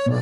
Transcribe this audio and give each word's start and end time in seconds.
Eh, 0.00 0.12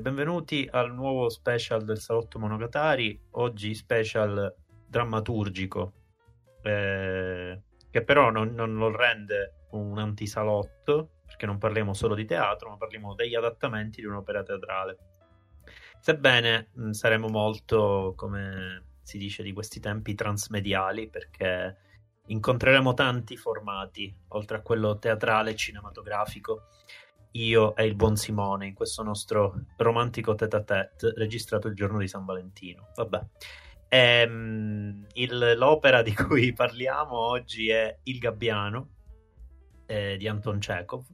benvenuti 0.00 0.66
al 0.70 0.94
nuovo 0.94 1.28
special 1.28 1.84
del 1.84 1.98
Salotto 1.98 2.38
Monogatari, 2.38 3.20
oggi 3.32 3.74
special 3.74 4.54
drammaturgico, 4.88 5.92
eh, 6.62 7.60
che 7.90 8.02
però 8.02 8.30
non, 8.30 8.54
non, 8.54 8.74
lo 8.76 8.96
rende 8.96 9.66
un 9.72 9.98
antisalotto, 9.98 11.10
perché 11.26 11.44
non 11.44 11.58
parliamo 11.58 11.92
solo 11.92 12.14
di 12.14 12.24
teatro, 12.24 12.70
ma 12.70 12.78
parliamo 12.78 13.14
degli 13.14 13.34
adattamenti 13.34 14.00
di 14.00 14.06
un'opera 14.06 14.42
teatrale. 14.42 14.96
Sebbene 16.00 16.70
mh, 16.72 16.90
saremo 16.92 17.28
molto, 17.28 18.14
come 18.16 18.95
si 19.06 19.18
dice 19.18 19.44
di 19.44 19.52
questi 19.52 19.78
tempi, 19.78 20.16
transmediali, 20.16 21.08
perché 21.08 21.76
incontreremo 22.26 22.92
tanti 22.92 23.36
formati, 23.36 24.12
oltre 24.30 24.56
a 24.56 24.62
quello 24.62 24.98
teatrale 24.98 25.52
e 25.52 25.54
cinematografico 25.54 26.64
io 27.36 27.76
e 27.76 27.84
il 27.84 27.94
buon 27.94 28.16
Simone 28.16 28.66
in 28.66 28.74
questo 28.74 29.04
nostro 29.04 29.66
romantico 29.76 30.34
tete 30.34 30.56
a 30.56 30.62
tete 30.62 31.12
registrato 31.14 31.68
il 31.68 31.76
giorno 31.76 31.98
di 31.98 32.08
San 32.08 32.24
Valentino. 32.24 32.88
Vabbè. 32.96 33.24
Ehm, 33.90 35.06
il, 35.12 35.54
l'opera 35.56 36.02
di 36.02 36.12
cui 36.12 36.50
parliamo 36.52 37.16
oggi 37.16 37.68
è 37.68 37.96
Il 38.04 38.18
Gabbiano 38.18 38.88
eh, 39.86 40.16
di 40.16 40.26
Anton 40.26 40.58
Chekhov. 40.58 41.04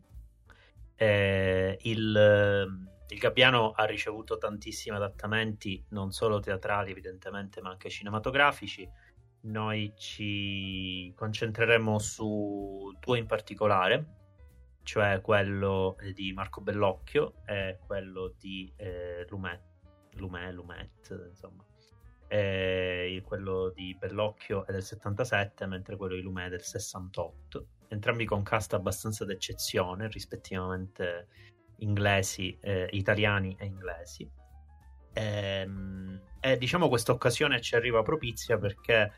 Eh, 0.94 1.76
il, 1.82 2.90
il 3.12 3.18
Gabbiano 3.18 3.72
ha 3.72 3.84
ricevuto 3.84 4.38
tantissimi 4.38 4.96
adattamenti, 4.96 5.84
non 5.90 6.12
solo 6.12 6.40
teatrali 6.40 6.92
evidentemente, 6.92 7.60
ma 7.60 7.70
anche 7.70 7.90
cinematografici. 7.90 8.88
Noi 9.42 9.92
ci 9.96 11.12
concentreremo 11.14 11.98
su 11.98 12.90
due 12.98 13.18
in 13.18 13.26
particolare, 13.26 14.06
cioè 14.82 15.20
quello 15.20 15.96
di 16.14 16.32
Marco 16.32 16.62
Bellocchio 16.62 17.34
e 17.44 17.78
quello 17.84 18.34
di 18.38 18.72
eh, 18.76 19.26
Lumet, 19.28 19.60
Lumet, 20.14 20.52
Lumet, 20.54 21.26
insomma. 21.28 21.64
E 22.28 23.22
quello 23.26 23.70
di 23.74 23.94
Bellocchio 23.94 24.64
è 24.64 24.72
del 24.72 24.82
77, 24.82 25.66
mentre 25.66 25.96
quello 25.96 26.14
di 26.14 26.22
Lumet 26.22 26.46
è 26.46 26.50
del 26.50 26.62
68. 26.62 27.66
Entrambi 27.88 28.24
con 28.24 28.42
cast 28.42 28.72
abbastanza 28.72 29.26
d'eccezione, 29.26 30.08
rispettivamente 30.08 31.28
inglesi, 31.82 32.56
eh, 32.60 32.88
italiani 32.92 33.56
e 33.58 33.66
inglesi. 33.66 34.30
E, 35.12 35.22
ehm, 35.22 36.20
e 36.40 36.58
diciamo 36.58 36.88
questa 36.88 37.12
occasione 37.12 37.60
ci 37.60 37.76
arriva 37.76 38.02
propizia 38.02 38.58
perché 38.58 39.12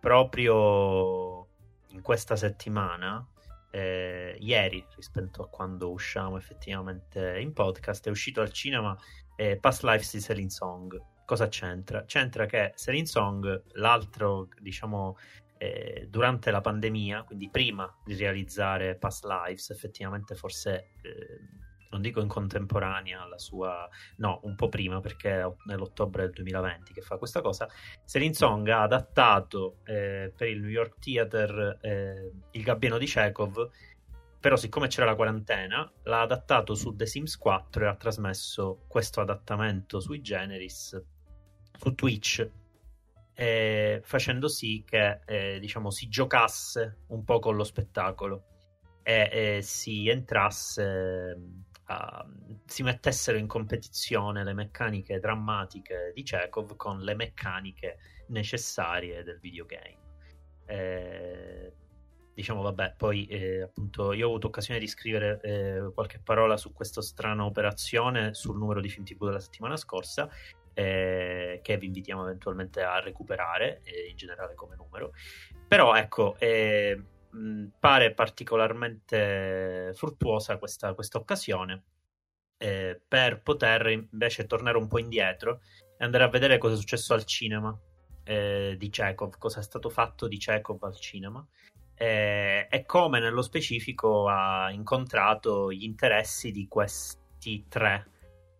proprio 0.00 1.48
in 1.88 2.00
questa 2.00 2.36
settimana 2.36 3.26
eh, 3.70 4.36
ieri 4.38 4.86
rispetto 4.94 5.42
a 5.42 5.48
quando 5.48 5.90
usciamo 5.90 6.36
effettivamente 6.36 7.38
in 7.40 7.52
podcast, 7.52 8.06
è 8.06 8.10
uscito 8.10 8.40
al 8.40 8.52
cinema 8.52 8.96
eh, 9.36 9.58
Past 9.58 9.82
Lives 9.82 10.12
di 10.12 10.20
Selling 10.20 10.48
Song. 10.48 10.96
Cosa 11.24 11.48
c'entra? 11.48 12.04
C'entra 12.04 12.46
che 12.46 12.72
Selling 12.76 13.06
Song, 13.06 13.62
l'altro, 13.72 14.48
diciamo, 14.60 15.16
eh, 15.58 16.06
durante 16.08 16.50
la 16.50 16.60
pandemia, 16.60 17.24
quindi 17.24 17.48
prima 17.50 17.92
di 18.04 18.14
realizzare 18.14 18.96
Past 18.96 19.24
Lives, 19.24 19.70
effettivamente 19.70 20.34
forse 20.34 20.90
eh, 21.02 21.63
non 21.94 22.02
dico 22.02 22.20
in 22.20 22.26
contemporanea 22.26 23.22
alla 23.22 23.38
sua, 23.38 23.88
no, 24.16 24.40
un 24.42 24.56
po' 24.56 24.68
prima 24.68 25.00
perché 25.00 25.54
nell'ottobre 25.66 26.24
del 26.24 26.32
2020 26.32 26.92
che 26.92 27.00
fa 27.00 27.16
questa 27.16 27.40
cosa. 27.40 27.68
Selin 28.04 28.34
Song 28.34 28.68
ha 28.68 28.82
adattato 28.82 29.78
eh, 29.84 30.32
per 30.36 30.48
il 30.48 30.60
New 30.60 30.70
York 30.70 30.98
Theater 30.98 31.78
eh, 31.80 32.32
Il 32.50 32.62
Gabbiano 32.64 32.98
di 32.98 33.06
Chekhov, 33.06 33.70
però 34.40 34.56
siccome 34.56 34.88
c'era 34.88 35.06
la 35.06 35.14
quarantena, 35.14 35.90
l'ha 36.02 36.22
adattato 36.22 36.74
su 36.74 36.96
The 36.96 37.06
Sims 37.06 37.38
4 37.38 37.84
e 37.84 37.86
ha 37.86 37.94
trasmesso 37.94 38.84
questo 38.88 39.20
adattamento 39.20 40.00
sui 40.00 40.20
generis 40.20 41.00
su 41.78 41.94
Twitch. 41.94 42.50
Eh, 43.36 44.00
facendo 44.04 44.48
sì 44.48 44.84
che 44.86 45.20
eh, 45.26 45.58
diciamo 45.58 45.90
si 45.90 46.08
giocasse 46.08 46.98
un 47.08 47.24
po' 47.24 47.40
con 47.40 47.56
lo 47.56 47.64
spettacolo 47.64 48.44
e 49.04 49.60
si 49.62 50.08
entrasse 50.08 51.36
uh, 51.88 52.58
si 52.66 52.82
mettessero 52.82 53.38
in 53.38 53.46
competizione 53.46 54.44
le 54.44 54.54
meccaniche 54.54 55.18
drammatiche 55.18 56.12
di 56.14 56.22
Chekhov 56.22 56.76
con 56.76 57.00
le 57.00 57.14
meccaniche 57.14 57.98
necessarie 58.28 59.22
del 59.22 59.38
videogame. 59.40 60.02
Eh, 60.66 61.72
diciamo, 62.34 62.62
vabbè, 62.62 62.94
poi 62.96 63.26
eh, 63.26 63.62
appunto 63.62 64.12
io 64.12 64.26
ho 64.26 64.30
avuto 64.30 64.48
occasione 64.48 64.80
di 64.80 64.86
scrivere 64.86 65.40
eh, 65.42 65.92
qualche 65.94 66.20
parola 66.20 66.56
su 66.56 66.72
questa 66.72 67.02
strana 67.02 67.44
operazione 67.44 68.34
sul 68.34 68.56
numero 68.56 68.80
di 68.80 68.88
film 68.88 69.04
TV 69.04 69.26
della 69.26 69.40
settimana 69.40 69.76
scorsa. 69.76 70.28
Eh, 70.76 71.60
che 71.62 71.78
vi 71.78 71.86
invitiamo 71.86 72.24
eventualmente 72.24 72.82
a 72.82 72.98
recuperare 72.98 73.80
eh, 73.84 74.08
in 74.08 74.16
generale 74.16 74.54
come 74.56 74.74
numero 74.74 75.12
però 75.68 75.94
ecco 75.94 76.36
eh, 76.40 77.00
mh, 77.34 77.66
pare 77.78 78.12
particolarmente 78.14 79.92
fruttuosa 79.94 80.58
questa, 80.58 80.94
questa 80.94 81.18
occasione. 81.18 81.84
Eh, 82.56 83.00
per 83.06 83.42
poter 83.42 83.88
invece 83.88 84.46
tornare 84.46 84.78
un 84.78 84.86
po' 84.86 84.98
indietro 84.98 85.60
e 85.98 86.04
andare 86.04 86.24
a 86.24 86.28
vedere 86.28 86.56
cosa 86.58 86.74
è 86.74 86.76
successo 86.76 87.12
al 87.12 87.24
cinema 87.24 87.76
eh, 88.22 88.76
di 88.78 88.88
Chekhov, 88.88 89.36
cosa 89.38 89.60
è 89.60 89.62
stato 89.62 89.90
fatto 89.90 90.28
di 90.28 90.38
Chekhov 90.38 90.82
al 90.84 90.98
cinema 90.98 91.46
eh, 91.96 92.66
e 92.68 92.84
come 92.84 93.20
nello 93.20 93.42
specifico 93.42 94.28
ha 94.28 94.70
incontrato 94.72 95.72
gli 95.72 95.84
interessi 95.84 96.50
di 96.50 96.66
questi 96.66 97.66
tre 97.68 98.10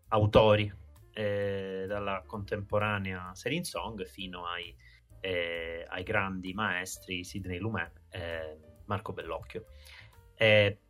autori 0.08 0.72
eh, 1.12 1.84
dalla 1.88 2.22
contemporanea 2.24 3.34
Serin 3.34 3.64
Song 3.64 4.04
fino 4.04 4.46
ai 4.46 4.74
eh, 5.24 5.86
ai 5.88 6.02
grandi 6.02 6.52
maestri 6.52 7.24
Sidney 7.24 7.58
Lumet 7.58 8.02
e 8.10 8.58
Marco 8.84 9.14
Bellocchio. 9.14 9.64
E, 10.34 10.80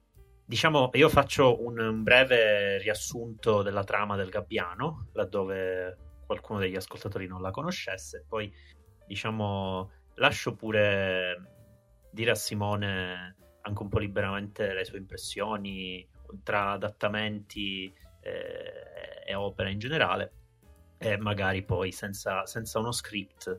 diciamo, 0.44 0.90
io 0.94 1.08
faccio 1.08 1.64
un 1.64 2.02
breve 2.02 2.78
riassunto 2.78 3.62
della 3.62 3.84
trama 3.84 4.16
del 4.16 4.30
Gabbiano, 4.30 5.10
laddove 5.12 5.98
qualcuno 6.26 6.58
degli 6.58 6.74
ascoltatori 6.74 7.28
non 7.28 7.40
la 7.40 7.52
conoscesse, 7.52 8.24
poi 8.28 8.52
diciamo 9.06 9.90
lascio 10.14 10.54
pure 10.56 11.50
dire 12.10 12.30
a 12.32 12.34
Simone 12.34 13.36
anche 13.60 13.82
un 13.82 13.88
po' 13.88 13.98
liberamente 13.98 14.72
le 14.72 14.84
sue 14.84 14.98
impressioni 14.98 16.08
tra 16.42 16.72
adattamenti 16.72 17.92
eh, 18.20 19.22
e 19.26 19.34
opera 19.34 19.68
in 19.68 19.78
generale 19.78 20.32
e 20.98 21.18
magari 21.18 21.62
poi 21.64 21.92
senza, 21.92 22.46
senza 22.46 22.78
uno 22.78 22.92
script 22.92 23.56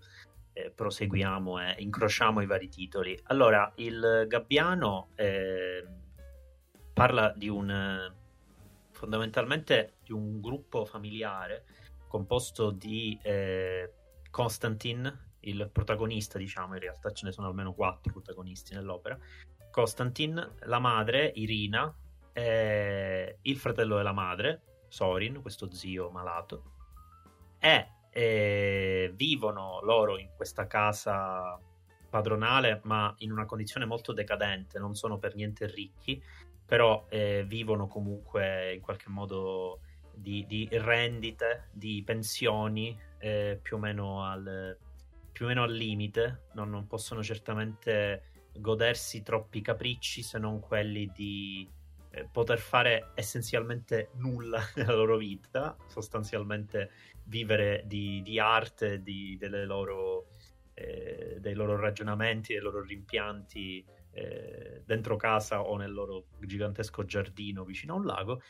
eh, 0.55 0.71
proseguiamo 0.71 1.59
e 1.59 1.75
incrociamo 1.79 2.39
i 2.39 2.45
vari 2.45 2.69
titoli. 2.69 3.19
Allora, 3.23 3.69
il 3.75 4.23
Gabbiano 4.25 5.09
eh, 5.15 5.85
parla 6.93 7.33
di 7.35 7.49
un 7.49 8.13
fondamentalmente 8.91 9.95
di 10.05 10.13
un 10.13 10.39
gruppo 10.39 10.85
familiare 10.85 11.65
composto 12.07 12.71
di 12.71 13.19
eh, 13.21 13.91
Constantin, 14.31 15.23
il 15.41 15.69
protagonista, 15.71 16.37
diciamo, 16.37 16.75
in 16.75 16.79
realtà 16.79 17.11
ce 17.11 17.25
ne 17.25 17.33
sono 17.33 17.47
almeno 17.47 17.73
quattro 17.73 18.13
protagonisti 18.13 18.73
nell'opera. 18.73 19.19
Constantin, 19.69 20.55
la 20.61 20.79
madre, 20.79 21.33
Irina, 21.35 21.93
il 22.33 23.57
fratello 23.57 23.97
della 23.97 24.13
madre, 24.13 24.61
Sorin, 24.87 25.41
questo 25.41 25.69
zio 25.71 26.09
malato, 26.09 26.71
e 27.59 27.87
e 28.17 29.11
vivono 29.13 29.81
loro 29.81 30.17
in 30.17 30.29
questa 30.37 30.67
casa 30.67 31.59
padronale, 32.09 32.79
ma 32.85 33.13
in 33.17 33.33
una 33.33 33.45
condizione 33.45 33.85
molto 33.85 34.13
decadente, 34.13 34.79
non 34.79 34.95
sono 34.95 35.17
per 35.17 35.35
niente 35.35 35.67
ricchi, 35.67 36.23
però 36.65 37.07
eh, 37.09 37.43
vivono 37.45 37.87
comunque 37.87 38.73
in 38.75 38.79
qualche 38.79 39.09
modo 39.09 39.81
di, 40.13 40.45
di 40.47 40.65
rendite, 40.71 41.67
di 41.73 42.01
pensioni 42.05 42.97
eh, 43.17 43.59
più, 43.61 43.75
o 43.75 43.79
meno 43.79 44.23
al, 44.23 44.77
più 45.33 45.43
o 45.43 45.47
meno 45.49 45.63
al 45.63 45.73
limite, 45.73 46.43
non, 46.53 46.69
non 46.69 46.87
possono 46.87 47.21
certamente 47.21 48.49
godersi 48.53 49.23
troppi 49.23 49.59
capricci 49.59 50.21
se 50.23 50.39
non 50.39 50.61
quelli 50.61 51.11
di 51.13 51.69
poter 52.31 52.59
fare 52.59 53.11
essenzialmente 53.15 54.09
nulla 54.15 54.61
nella 54.75 54.93
loro 54.93 55.17
vita, 55.17 55.75
sostanzialmente 55.87 56.91
vivere 57.25 57.83
di, 57.85 58.21
di 58.21 58.39
arte, 58.39 59.01
di, 59.01 59.37
loro, 59.65 60.27
eh, 60.73 61.37
dei 61.39 61.53
loro 61.53 61.77
ragionamenti, 61.77 62.53
dei 62.53 62.61
loro 62.61 62.81
rimpianti 62.81 63.85
eh, 64.11 64.81
dentro 64.85 65.15
casa 65.15 65.61
o 65.61 65.75
nel 65.77 65.91
loro 65.91 66.27
gigantesco 66.39 67.03
giardino 67.05 67.63
vicino 67.63 67.93
a 67.93 67.97
un 67.97 68.05
lago 68.05 68.41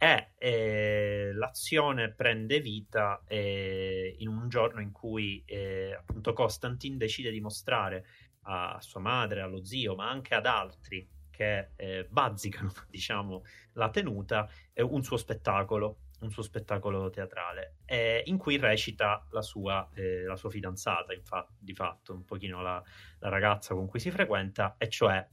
e 0.00 0.28
eh, 0.38 1.32
l'azione 1.34 2.12
prende 2.12 2.60
vita 2.60 3.24
eh, 3.26 4.14
in 4.18 4.28
un 4.28 4.48
giorno 4.48 4.80
in 4.80 4.92
cui 4.92 5.42
eh, 5.44 5.92
appunto 5.92 6.32
Constantine 6.32 6.96
decide 6.96 7.32
di 7.32 7.40
mostrare 7.40 8.06
a 8.42 8.78
sua 8.80 9.00
madre, 9.00 9.40
allo 9.40 9.64
zio, 9.64 9.96
ma 9.96 10.08
anche 10.08 10.36
ad 10.36 10.46
altri 10.46 11.06
che 11.38 11.70
eh, 11.76 12.04
bazzicano, 12.10 12.72
diciamo, 12.90 13.44
la 13.74 13.90
tenuta, 13.90 14.50
un 14.74 15.04
suo 15.04 15.16
spettacolo, 15.16 15.98
un 16.20 16.30
suo 16.32 16.42
spettacolo 16.42 17.10
teatrale, 17.10 17.76
eh, 17.84 18.24
in 18.26 18.38
cui 18.38 18.56
recita 18.56 19.24
la 19.30 19.42
sua, 19.42 19.88
eh, 19.94 20.24
la 20.24 20.34
sua 20.34 20.50
fidanzata, 20.50 21.14
infatti, 21.14 21.54
di 21.60 21.74
fatto, 21.74 22.12
un 22.12 22.24
pochino 22.24 22.60
la, 22.60 22.82
la, 23.20 23.28
ragazza 23.28 23.72
con 23.74 23.86
cui 23.86 24.00
si 24.00 24.10
frequenta, 24.10 24.74
e 24.78 24.88
cioè 24.88 25.24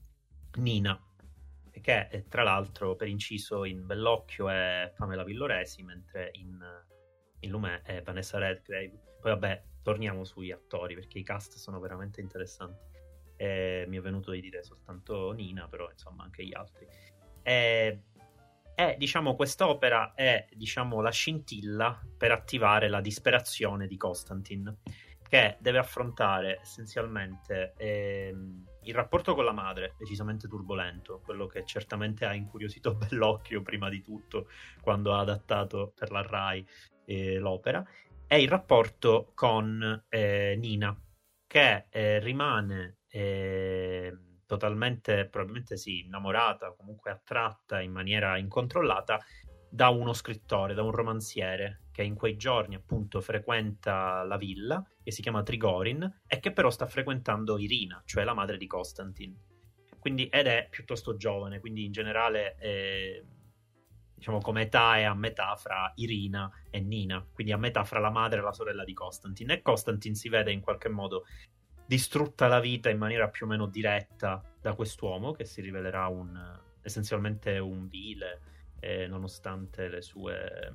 Nina, 0.58 0.96
che 1.72 2.06
è, 2.06 2.24
tra 2.28 2.44
l'altro, 2.44 2.94
per 2.94 3.08
inciso, 3.08 3.64
in 3.64 3.84
Bellocchio 3.84 4.48
è 4.48 4.92
Pamela 4.96 5.24
Villoresi, 5.24 5.82
mentre 5.82 6.30
in, 6.34 6.56
in 7.40 7.50
Lumè 7.50 7.82
è 7.82 8.00
Vanessa 8.02 8.38
Redgrave. 8.38 9.16
Poi 9.20 9.32
vabbè, 9.32 9.62
torniamo 9.82 10.22
sui 10.22 10.52
attori, 10.52 10.94
perché 10.94 11.18
i 11.18 11.24
cast 11.24 11.56
sono 11.56 11.80
veramente 11.80 12.20
interessanti. 12.20 12.95
Eh, 13.36 13.84
mi 13.88 13.98
è 13.98 14.00
venuto 14.00 14.30
di 14.30 14.40
dire 14.40 14.62
soltanto 14.62 15.32
Nina, 15.32 15.68
però 15.68 15.90
insomma 15.90 16.24
anche 16.24 16.44
gli 16.44 16.54
altri. 16.54 16.86
Eh, 17.42 18.00
e 18.78 18.94
diciamo 18.98 19.34
quest'opera 19.36 20.12
è 20.14 20.46
diciamo 20.52 21.00
la 21.00 21.10
scintilla 21.10 21.98
per 22.18 22.30
attivare 22.30 22.88
la 22.88 23.00
disperazione 23.00 23.86
di 23.86 23.96
Constantine 23.96 24.76
che 25.28 25.56
deve 25.60 25.78
affrontare 25.78 26.60
essenzialmente 26.60 27.72
ehm, 27.76 28.64
il 28.82 28.94
rapporto 28.94 29.34
con 29.34 29.44
la 29.44 29.52
madre, 29.52 29.94
decisamente 29.98 30.46
turbolento, 30.46 31.20
quello 31.24 31.46
che 31.46 31.64
certamente 31.64 32.24
ha 32.24 32.34
incuriosito 32.34 32.94
Bellocchio 32.96 33.62
prima 33.62 33.88
di 33.88 34.02
tutto 34.02 34.48
quando 34.80 35.14
ha 35.14 35.20
adattato 35.20 35.92
per 35.94 36.10
la 36.10 36.22
RAI 36.22 36.66
eh, 37.06 37.38
l'opera, 37.38 37.84
e 38.26 38.42
il 38.42 38.48
rapporto 38.48 39.32
con 39.34 40.04
eh, 40.08 40.56
Nina, 40.58 40.96
che 41.46 41.86
eh, 41.90 42.18
rimane 42.20 42.98
ehm, 43.16 44.42
totalmente, 44.46 45.26
probabilmente 45.26 45.76
sì, 45.76 46.00
innamorata, 46.00 46.74
comunque 46.76 47.10
attratta 47.10 47.80
in 47.80 47.92
maniera 47.92 48.36
incontrollata 48.36 49.20
da 49.68 49.88
uno 49.88 50.12
scrittore, 50.12 50.74
da 50.74 50.82
un 50.82 50.92
romanziere 50.92 51.82
che 51.90 52.02
in 52.02 52.14
quei 52.14 52.36
giorni 52.36 52.74
appunto 52.74 53.20
frequenta 53.20 54.22
la 54.22 54.36
villa, 54.36 54.84
che 55.02 55.10
si 55.10 55.22
chiama 55.22 55.42
Trigorin, 55.42 56.22
e 56.26 56.38
che 56.40 56.52
però 56.52 56.70
sta 56.70 56.86
frequentando 56.86 57.58
Irina, 57.58 58.02
cioè 58.04 58.24
la 58.24 58.34
madre 58.34 58.58
di 58.58 58.66
Constantine. 58.66 59.34
Quindi, 59.98 60.28
ed 60.28 60.46
è 60.46 60.68
piuttosto 60.70 61.16
giovane, 61.16 61.58
quindi 61.58 61.84
in 61.84 61.92
generale 61.92 62.56
eh, 62.58 63.24
diciamo 64.14 64.38
come 64.38 64.62
età 64.62 64.96
è 64.98 65.02
a 65.02 65.14
metà 65.14 65.56
fra 65.56 65.92
Irina 65.96 66.50
e 66.70 66.80
Nina, 66.80 67.26
quindi 67.32 67.52
a 67.52 67.58
metà 67.58 67.82
fra 67.84 67.98
la 67.98 68.10
madre 68.10 68.38
e 68.38 68.42
la 68.42 68.52
sorella 68.52 68.84
di 68.84 68.94
Constantine. 68.94 69.54
E 69.54 69.62
Constantine 69.62 70.14
si 70.14 70.28
vede 70.28 70.52
in 70.52 70.60
qualche 70.60 70.88
modo 70.88 71.24
distrutta 71.86 72.48
la 72.48 72.60
vita 72.60 72.90
in 72.90 72.98
maniera 72.98 73.28
più 73.28 73.46
o 73.46 73.48
meno 73.48 73.66
diretta 73.66 74.42
da 74.60 74.74
quest'uomo 74.74 75.32
che 75.32 75.44
si 75.44 75.60
rivelerà 75.60 76.08
un, 76.08 76.58
essenzialmente 76.82 77.58
un 77.58 77.88
vile, 77.88 78.40
eh, 78.80 79.06
nonostante 79.06 79.88
le 79.88 80.02
sue, 80.02 80.72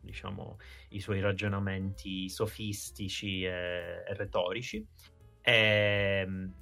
diciamo, 0.00 0.58
i 0.90 1.00
suoi 1.00 1.20
ragionamenti 1.20 2.28
sofistici 2.28 3.44
e, 3.44 4.04
e 4.06 4.14
retorici. 4.14 4.86
E, 5.40 6.22
ehm, 6.24 6.54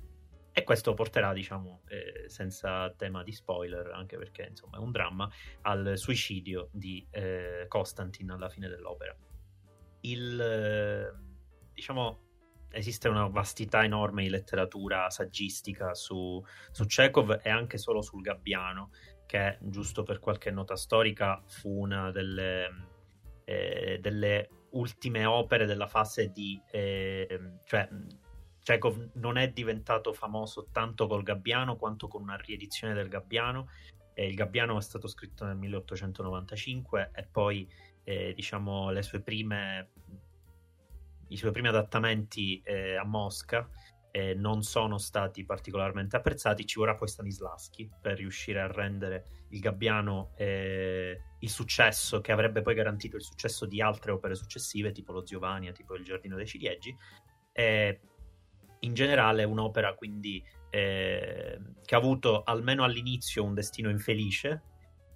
e, 0.52 0.64
questo 0.64 0.94
porterà, 0.94 1.32
diciamo, 1.32 1.82
eh, 1.88 2.28
senza 2.28 2.92
tema 2.96 3.22
di 3.22 3.32
spoiler, 3.32 3.92
anche 3.92 4.16
perché 4.18 4.48
insomma 4.50 4.78
è 4.78 4.80
un 4.80 4.90
dramma, 4.90 5.30
al 5.62 5.92
suicidio 5.96 6.68
di 6.72 7.06
eh, 7.10 7.66
Constantine 7.68 8.32
alla 8.32 8.48
fine 8.48 8.68
dell'opera. 8.68 9.16
Il, 10.00 10.40
eh, 10.40 11.12
diciamo, 11.72 12.29
esiste 12.72 13.08
una 13.08 13.26
vastità 13.26 13.84
enorme 13.84 14.22
di 14.22 14.28
letteratura 14.28 15.10
saggistica 15.10 15.94
su, 15.94 16.42
su 16.70 16.86
Chekhov 16.86 17.40
e 17.42 17.50
anche 17.50 17.78
solo 17.78 18.02
sul 18.02 18.22
Gabbiano, 18.22 18.90
che 19.26 19.58
giusto 19.60 20.02
per 20.02 20.18
qualche 20.18 20.50
nota 20.50 20.76
storica 20.76 21.42
fu 21.46 21.80
una 21.80 22.10
delle, 22.10 22.68
eh, 23.44 23.98
delle 24.00 24.48
ultime 24.70 25.24
opere 25.24 25.66
della 25.66 25.86
fase 25.86 26.30
di... 26.30 26.60
Eh, 26.70 27.40
cioè, 27.64 27.88
Chekhov 28.62 29.12
non 29.14 29.38
è 29.38 29.50
diventato 29.50 30.12
famoso 30.12 30.68
tanto 30.70 31.06
col 31.06 31.22
Gabbiano 31.22 31.76
quanto 31.76 32.08
con 32.08 32.22
una 32.22 32.36
riedizione 32.36 32.94
del 32.94 33.08
Gabbiano. 33.08 33.68
Eh, 34.12 34.28
il 34.28 34.34
Gabbiano 34.34 34.76
è 34.76 34.82
stato 34.82 35.08
scritto 35.08 35.44
nel 35.44 35.56
1895 35.56 37.10
e 37.14 37.26
poi, 37.30 37.68
eh, 38.04 38.32
diciamo, 38.34 38.90
le 38.90 39.02
sue 39.02 39.20
prime 39.20 39.88
i 41.30 41.36
suoi 41.36 41.50
primi 41.50 41.68
adattamenti 41.68 42.60
eh, 42.64 42.94
a 42.94 43.04
Mosca 43.04 43.68
eh, 44.12 44.34
non 44.34 44.62
sono 44.62 44.98
stati 44.98 45.44
particolarmente 45.44 46.16
apprezzati. 46.16 46.66
Ci 46.66 46.78
vorrà 46.78 46.94
poi 46.94 47.08
Stanislaschi 47.08 47.88
per 48.00 48.18
riuscire 48.18 48.60
a 48.60 48.66
rendere 48.66 49.46
il 49.50 49.60
Gabbiano 49.60 50.32
eh, 50.36 51.20
il 51.38 51.50
successo 51.50 52.20
che 52.20 52.32
avrebbe 52.32 52.62
poi 52.62 52.74
garantito 52.74 53.16
il 53.16 53.22
successo 53.22 53.66
di 53.66 53.80
altre 53.80 54.12
opere 54.12 54.34
successive, 54.34 54.92
tipo 54.92 55.12
lo 55.12 55.22
Giovanni, 55.22 55.72
tipo 55.72 55.94
il 55.94 56.04
Giardino 56.04 56.36
dei 56.36 56.46
Ciliegi. 56.46 56.96
in 58.82 58.94
generale, 58.94 59.44
un'opera 59.44 59.94
quindi 59.94 60.42
eh, 60.70 61.60
che 61.84 61.94
ha 61.94 61.98
avuto 61.98 62.42
almeno 62.44 62.84
all'inizio 62.84 63.44
un 63.44 63.54
destino 63.54 63.90
infelice 63.90 64.62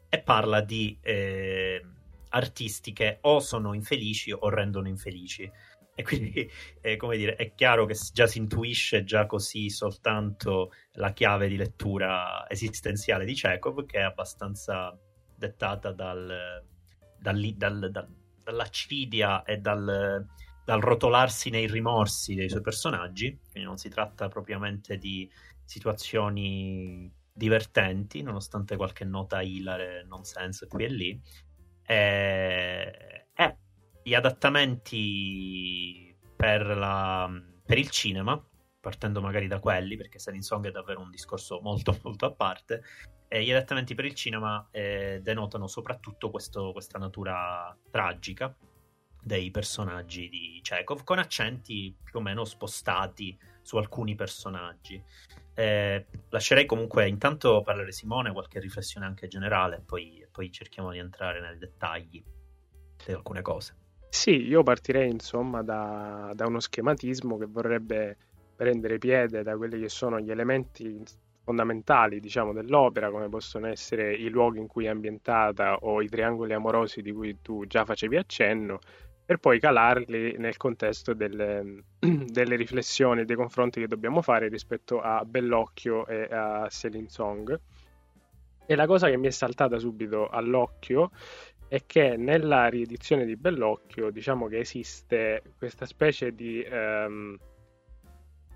e 0.09 0.21
parla 0.21 0.61
di 0.61 0.99
eh, 1.01 1.83
artisti 2.31 2.93
che 2.93 3.19
o 3.23 3.41
sono 3.41 3.73
infelici 3.73 4.33
o 4.33 4.49
rendono 4.49 4.89
infelici 4.89 5.51
e 5.95 6.03
quindi, 6.03 6.51
eh, 6.81 6.97
come 6.97 7.17
dire, 7.17 7.37
è 7.37 7.55
chiaro 7.55 7.87
che 7.87 7.95
già 8.13 8.27
si 8.27 8.39
intuisce 8.39 9.05
già 9.05 9.27
così 9.27 9.71
soltanto 9.71 10.73
la 10.93 11.13
chiave 11.13 11.49
di 11.49 11.57
lettura 11.57 12.49
esistenziale 12.49 13.25
di 13.25 13.35
Chekhov, 13.35 13.87
che 13.87 13.99
è 13.99 14.03
abbastanza 14.03 14.99
dettata 15.37 15.93
dal, 15.93 16.63
dal, 17.19 17.55
dal, 17.57 17.91
dal, 17.91 18.09
dall'acidia 18.43 19.45
e 19.45 19.59
dal, 19.59 20.27
dal 20.65 20.81
rotolarsi 20.81 21.51
nei 21.51 21.69
rimorsi 21.69 22.35
dei 22.35 22.49
suoi 22.49 22.63
personaggi. 22.63 23.39
Quindi 23.51 23.69
non 23.69 23.77
si 23.77 23.89
tratta 23.89 24.29
propriamente 24.29 24.97
di 24.97 25.31
situazioni 25.65 27.11
divertenti, 27.33 28.23
nonostante 28.23 28.77
qualche 28.77 29.05
nota 29.05 29.43
ilare, 29.43 30.05
nonsense 30.05 30.67
qui 30.67 30.85
e 30.85 30.89
lì. 30.89 31.23
E, 31.87 33.24
gli 34.05 34.15
adattamenti 34.15 36.05
per, 36.37 36.67
la, 36.67 37.29
per, 37.65 37.79
il 37.79 37.89
cinema, 37.89 38.39
partendo 38.79 39.23
magari 39.23 39.47
da 39.47 39.61
quelli, 39.61 39.97
perché 39.97 40.19
Selling 40.19 40.43
Song 40.43 40.67
è 40.67 40.71
davvero 40.71 41.01
un 41.01 41.11
discorso 41.11 41.61
molto 41.63 41.99
molto 42.05 42.27
a 42.27 42.33
parte, 42.33 42.83
e 43.27 43.43
gli 43.43 43.51
adattamenti 43.51 43.95
per 43.95 44.05
il 44.05 44.15
cinema 44.15 44.69
eh, 44.71 45.21
denotano 45.23 45.67
soprattutto 45.67 46.31
questo, 46.31 46.73
questa 46.73 46.99
natura 46.99 47.75
tragica 47.91 48.55
dei 49.23 49.51
personaggi 49.51 50.29
di 50.29 50.61
Chekhov, 50.63 51.03
con 51.03 51.19
accenti 51.19 51.97
più 52.05 52.19
o 52.19 52.23
meno 52.23 52.45
spostati 52.45 53.37
su 53.63 53.79
alcuni 53.79 54.15
personaggi. 54.15 55.03
Eh, 55.55 56.07
lascerei 56.29 56.67
comunque 56.67 57.09
intanto 57.09 57.63
parlare 57.63 57.91
Simone 57.91 58.33
qualche 58.33 58.61
riflessione 58.61 59.07
anche 59.07 59.29
generale, 59.29 59.81
poi, 59.81 60.27
poi 60.31 60.53
cerchiamo 60.53 60.91
di 60.91 60.99
entrare 60.99 61.41
nei 61.41 61.57
dettagli 61.57 62.23
di 63.07 63.13
alcune 63.13 63.41
cose. 63.41 63.84
Sì, 64.15 64.47
io 64.47 64.63
partirei 64.63 65.11
insomma 65.11 65.63
da, 65.63 66.31
da 66.35 66.47
uno 66.47 66.61
schematismo 66.61 67.37
che 67.37 67.47
vorrebbe 67.47 68.17
prendere 68.55 68.97
piede 68.97 69.43
da 69.43 69.57
quelli 69.57 69.81
che 69.81 69.89
sono 69.89 70.21
gli 70.21 70.31
elementi 70.31 71.03
fondamentali 71.43 72.21
diciamo, 72.21 72.53
dell'opera, 72.53 73.11
come 73.11 73.29
possono 73.29 73.67
essere 73.67 74.15
i 74.15 74.29
luoghi 74.29 74.61
in 74.61 74.69
cui 74.69 74.85
è 74.85 74.89
ambientata 74.89 75.79
o 75.79 76.01
i 76.01 76.09
triangoli 76.09 76.53
amorosi 76.53 77.03
di 77.03 77.13
cui 77.13 77.39
tu 77.43 77.67
già 77.67 77.85
facevi 77.85 78.17
accenno, 78.17 78.79
per 79.27 79.39
poi 79.39 79.59
calarli 79.59 80.37
nel 80.39 80.57
contesto 80.57 81.13
delle, 81.13 81.83
delle 81.99 82.55
riflessioni 82.55 83.23
e 83.23 83.25
dei 83.25 83.37
confronti 83.37 83.81
che 83.81 83.89
dobbiamo 83.89 84.23
fare 84.23 84.47
rispetto 84.49 85.01
a 85.01 85.25
Bellocchio 85.25 86.07
e 86.07 86.29
a 86.31 86.69
Selin 86.71 87.09
Song. 87.09 87.61
E 88.67 88.77
la 88.77 88.87
cosa 88.87 89.11
che 89.11 89.19
mi 89.19 89.27
è 89.27 89.31
saltata 89.31 89.79
subito 89.79 90.29
all'occhio 90.29 91.11
è 91.75 91.87
che 91.87 92.17
nella 92.17 92.69
riedizione 92.69 93.25
di 93.25 93.35
Bellocchio 93.35 94.11
diciamo 94.11 94.47
che 94.47 94.61
esiste 94.61 95.43
questa 95.59 95.87
specie 95.87 96.33
di 96.33 96.63
ehm, 96.63 97.37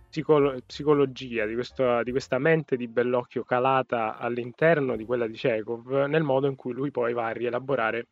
psicolo- 0.08 0.60
psicologia 0.64 1.44
di, 1.44 1.54
questo, 1.54 2.04
di, 2.04 2.12
questa 2.12 2.38
mente 2.38 2.76
di 2.76 2.86
Bellocchio 2.86 3.42
calata 3.42 4.18
all'interno 4.18 4.94
di 4.94 5.04
quella 5.04 5.26
di 5.26 5.32
Chekhov 5.32 6.04
nel 6.04 6.22
modo 6.22 6.46
in 6.46 6.54
cui 6.54 6.72
lui 6.72 6.92
poi 6.92 7.12
va 7.12 7.26
a 7.26 7.32
rielaborare 7.32 8.06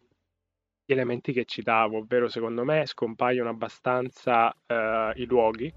gli 0.85 0.93
elementi 0.93 1.33
che 1.33 1.45
citavo, 1.45 1.99
ovvero 1.99 2.29
secondo 2.29 2.65
me 2.65 2.85
scompaiono 2.85 3.49
abbastanza 3.49 4.53
eh, 4.67 5.13
i 5.17 5.25
luoghi, 5.27 5.73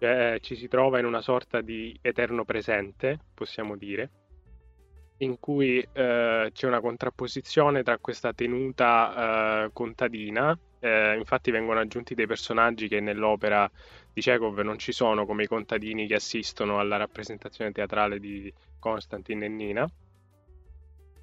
cioè, 0.00 0.38
ci 0.40 0.56
si 0.56 0.66
trova 0.66 0.98
in 0.98 1.04
una 1.04 1.20
sorta 1.20 1.60
di 1.60 1.96
eterno 2.02 2.44
presente, 2.44 3.20
possiamo 3.34 3.76
dire, 3.76 4.21
in 5.22 5.38
cui 5.38 5.78
eh, 5.92 6.50
c'è 6.52 6.66
una 6.66 6.80
contrapposizione 6.80 7.82
tra 7.82 7.98
questa 7.98 8.32
tenuta 8.32 9.64
eh, 9.64 9.70
contadina, 9.72 10.56
eh, 10.80 11.16
infatti 11.16 11.50
vengono 11.50 11.80
aggiunti 11.80 12.14
dei 12.14 12.26
personaggi 12.26 12.88
che 12.88 13.00
nell'opera 13.00 13.70
di 14.12 14.20
Chekhov 14.20 14.58
non 14.60 14.78
ci 14.78 14.92
sono, 14.92 15.24
come 15.24 15.44
i 15.44 15.46
contadini 15.46 16.06
che 16.06 16.16
assistono 16.16 16.80
alla 16.80 16.96
rappresentazione 16.96 17.70
teatrale 17.72 18.18
di 18.18 18.52
Constantin 18.78 19.44
e 19.44 19.48
Nina. 19.48 19.90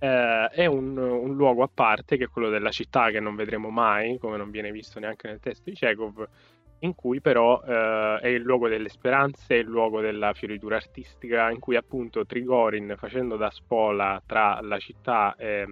Eh, 0.02 0.48
è 0.48 0.66
un, 0.66 0.98
un, 0.98 1.36
luogo 1.36 1.62
a 1.62 1.70
parte 1.72 2.16
che 2.16 2.24
è 2.24 2.30
quello 2.30 2.48
della 2.50 2.72
città 2.72 3.12
che 3.12 3.20
non 3.20 3.36
vedremo 3.36 3.70
mai, 3.70 4.18
come 4.18 4.38
non 4.38 4.50
viene 4.50 4.72
visto 4.72 4.98
neanche 5.00 5.28
nel 5.28 5.42
testo 5.42 5.70
di 5.70 5.76
Chekhov, 5.76 6.26
in 6.80 6.96
cui 6.96 7.20
però 7.20 7.62
eh, 7.62 8.20
è 8.22 8.28
il 8.28 8.42
luogo 8.42 8.68
delle 8.68 8.90
speranze, 8.90 9.56
è 9.56 9.58
il 9.60 9.68
luogo 9.68 10.02
della 10.02 10.34
fioritura 10.34 10.78
artistica, 10.78 11.50
in 11.50 11.60
cui 11.60 11.76
appunto 11.76 12.26
Trigorin, 12.26 12.96
facendo 12.98 13.36
da 13.36 13.50
spola 13.50 14.22
tra 14.26 14.60
la 14.62 14.78
città 14.80 15.36
e, 15.36 15.68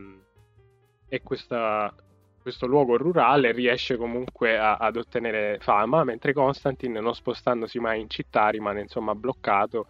e 1.08 1.22
questa, 1.24 1.94
questo 2.42 2.68
luogo 2.68 2.98
rurale, 2.98 3.52
riesce 3.54 3.96
comunque 3.96 4.58
a, 4.58 4.76
ad 4.76 4.98
ottenere 4.98 5.60
fama, 5.62 6.04
mentre 6.04 6.34
Constantin, 6.34 6.94
non 6.94 7.16
spostandosi 7.16 7.80
mai 7.80 8.02
in 8.02 8.10
città, 8.10 8.50
rimane 8.50 8.82
insomma 8.82 9.16
bloccato 9.16 9.88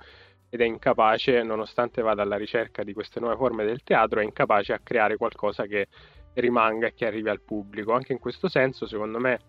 ed 0.49 0.61
è 0.61 0.65
incapace, 0.65 1.41
nonostante 1.43 2.01
vada 2.01 2.21
alla 2.21 2.37
ricerca 2.37 2.83
di 2.83 2.93
queste 2.93 3.19
nuove 3.19 3.35
forme 3.35 3.65
del 3.65 3.83
teatro, 3.83 4.19
è 4.19 4.23
incapace 4.23 4.71
a 4.71 4.79
creare 4.79 5.17
qualcosa 5.17 5.65
che 5.65 5.87
rimanga 6.35 6.87
e 6.87 6.93
che 6.93 7.05
arrivi 7.05 7.27
al 7.27 7.41
pubblico. 7.41 7.91
Anche 7.91 8.13
in 8.13 8.19
questo 8.19 8.47
senso, 8.47 8.85
secondo 8.85 9.19
me, 9.19 9.39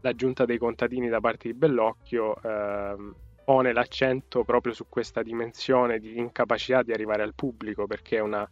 l'aggiunta 0.00 0.44
dei 0.44 0.58
contadini 0.58 1.08
da 1.08 1.20
parte 1.20 1.48
di 1.48 1.54
Bellocchio 1.54 2.36
ehm, 2.42 3.14
pone 3.44 3.72
l'accento 3.72 4.44
proprio 4.44 4.72
su 4.72 4.86
questa 4.88 5.22
dimensione 5.22 5.98
di 5.98 6.18
incapacità 6.18 6.82
di 6.82 6.92
arrivare 6.92 7.22
al 7.22 7.34
pubblico 7.34 7.86
perché 7.86 8.18
è, 8.18 8.20
una, 8.20 8.48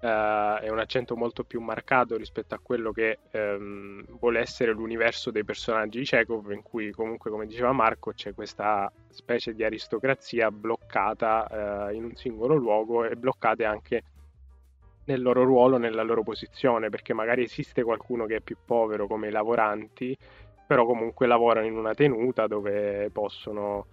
eh, 0.00 0.58
è 0.62 0.68
un 0.70 0.78
accento 0.78 1.16
molto 1.16 1.44
più 1.44 1.60
marcato 1.60 2.16
rispetto 2.16 2.54
a 2.54 2.60
quello 2.62 2.90
che 2.90 3.18
ehm, 3.30 4.18
vuole 4.18 4.40
essere 4.40 4.72
l'universo 4.72 5.30
dei 5.30 5.44
personaggi 5.44 5.98
di 5.98 6.04
Chekhov 6.04 6.50
in 6.52 6.62
cui 6.62 6.90
comunque 6.90 7.30
come 7.30 7.46
diceva 7.46 7.72
Marco 7.72 8.12
c'è 8.12 8.34
questa 8.34 8.90
specie 9.08 9.52
di 9.52 9.62
aristocrazia 9.62 10.50
bloccata 10.50 11.88
eh, 11.90 11.94
in 11.94 12.04
un 12.04 12.14
singolo 12.14 12.54
luogo 12.54 13.04
e 13.04 13.16
bloccate 13.16 13.64
anche 13.64 14.02
nel 15.04 15.22
loro 15.22 15.42
ruolo, 15.42 15.76
nella 15.76 16.02
loro 16.02 16.22
posizione, 16.22 16.88
perché 16.88 17.12
magari 17.12 17.42
esiste 17.42 17.82
qualcuno 17.82 18.26
che 18.26 18.36
è 18.36 18.40
più 18.40 18.56
povero 18.64 19.06
come 19.06 19.28
i 19.28 19.32
lavoranti 19.32 20.16
però 20.70 20.86
comunque 20.86 21.26
lavorano 21.26 21.66
in 21.66 21.76
una 21.76 21.94
tenuta 21.94 22.46
dove 22.46 23.10
possono 23.10 23.86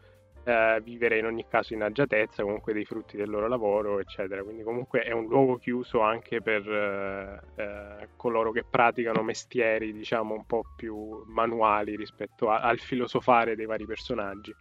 eh, 0.44 0.80
vivere 0.84 1.18
in 1.18 1.26
ogni 1.26 1.48
caso 1.48 1.74
in 1.74 1.82
agiatezza, 1.82 2.44
comunque 2.44 2.72
dei 2.72 2.86
frutti 2.86 3.18
del 3.18 3.32
loro 3.32 3.48
lavoro, 3.48 4.00
eccetera. 4.00 4.44
Quindi 4.44 4.62
comunque 4.62 5.00
è 5.00 5.12
un 5.12 5.26
luogo 5.26 5.56
chiuso 5.58 6.02
anche 6.02 6.40
per 6.40 6.70
eh, 6.70 7.42
eh, 7.56 8.10
coloro 8.16 8.52
che 8.52 8.64
praticano 8.64 9.24
mestieri, 9.24 9.92
diciamo, 9.92 10.36
un 10.36 10.46
po' 10.46 10.66
più 10.76 11.24
manuali 11.26 11.96
rispetto 11.96 12.52
a, 12.52 12.60
al 12.60 12.78
filosofare 12.78 13.56
dei 13.56 13.66
vari 13.66 13.88
personaggi. 13.88 14.56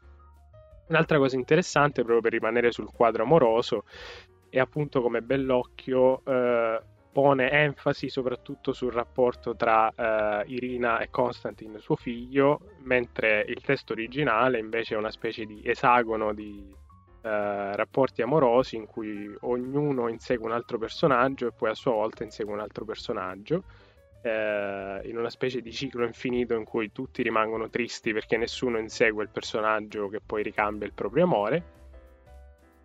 Un'altra 0.89 1.19
cosa 1.19 1.37
interessante, 1.37 2.01
proprio 2.01 2.23
per 2.23 2.33
rimanere 2.33 2.73
sul 2.73 2.91
quadro 2.91 3.25
amoroso, 3.25 3.85
è 4.49 4.59
appunto 4.59 5.03
come 5.03 5.21
Bellocchio 5.21 6.25
eh, 6.25 6.81
pone 7.17 7.51
enfasi 7.51 8.11
soprattutto 8.11 8.75
sul 8.75 8.93
rapporto 8.93 9.57
tra 9.57 9.87
uh, 9.89 10.51
Irina 10.51 10.99
e 10.99 11.09
Konstantin, 11.09 11.79
suo 11.79 11.97
figlio, 11.97 12.75
mentre 12.83 13.43
il 13.49 13.63
testo 13.63 13.95
originale 13.95 14.59
invece 14.59 14.95
è 14.95 14.99
una 14.99 15.11
specie 15.11 15.47
di 15.47 15.63
esagono 15.65 16.35
di 16.35 16.63
uh, 16.69 16.77
rapporti 17.23 18.21
amorosi 18.21 18.77
in 18.77 18.85
cui 18.85 19.35
ognuno 19.41 20.09
insegue 20.09 20.45
un 20.45 20.53
altro 20.53 20.77
personaggio 20.77 21.47
e 21.47 21.53
poi 21.53 21.71
a 21.71 21.75
sua 21.75 21.93
volta 21.93 22.23
insegue 22.23 22.53
un 22.53 22.61
altro 22.61 22.85
personaggio. 22.85 23.65
Uh, 24.23 25.01
in 25.09 25.15
una 25.17 25.31
specie 25.31 25.63
di 25.63 25.73
ciclo 25.73 26.05
infinito 26.05 26.53
in 26.53 26.65
cui 26.65 26.93
tutti 26.93 27.23
rimangono 27.23 27.71
tristi 27.71 28.13
perché 28.13 28.37
nessuno 28.37 28.77
insegue 28.77 29.23
il 29.23 29.31
personaggio 29.31 30.09
che 30.09 30.21
poi 30.21 30.43
ricambia 30.43 30.87
il 30.87 30.93
proprio 30.93 31.25
amore 31.25 31.86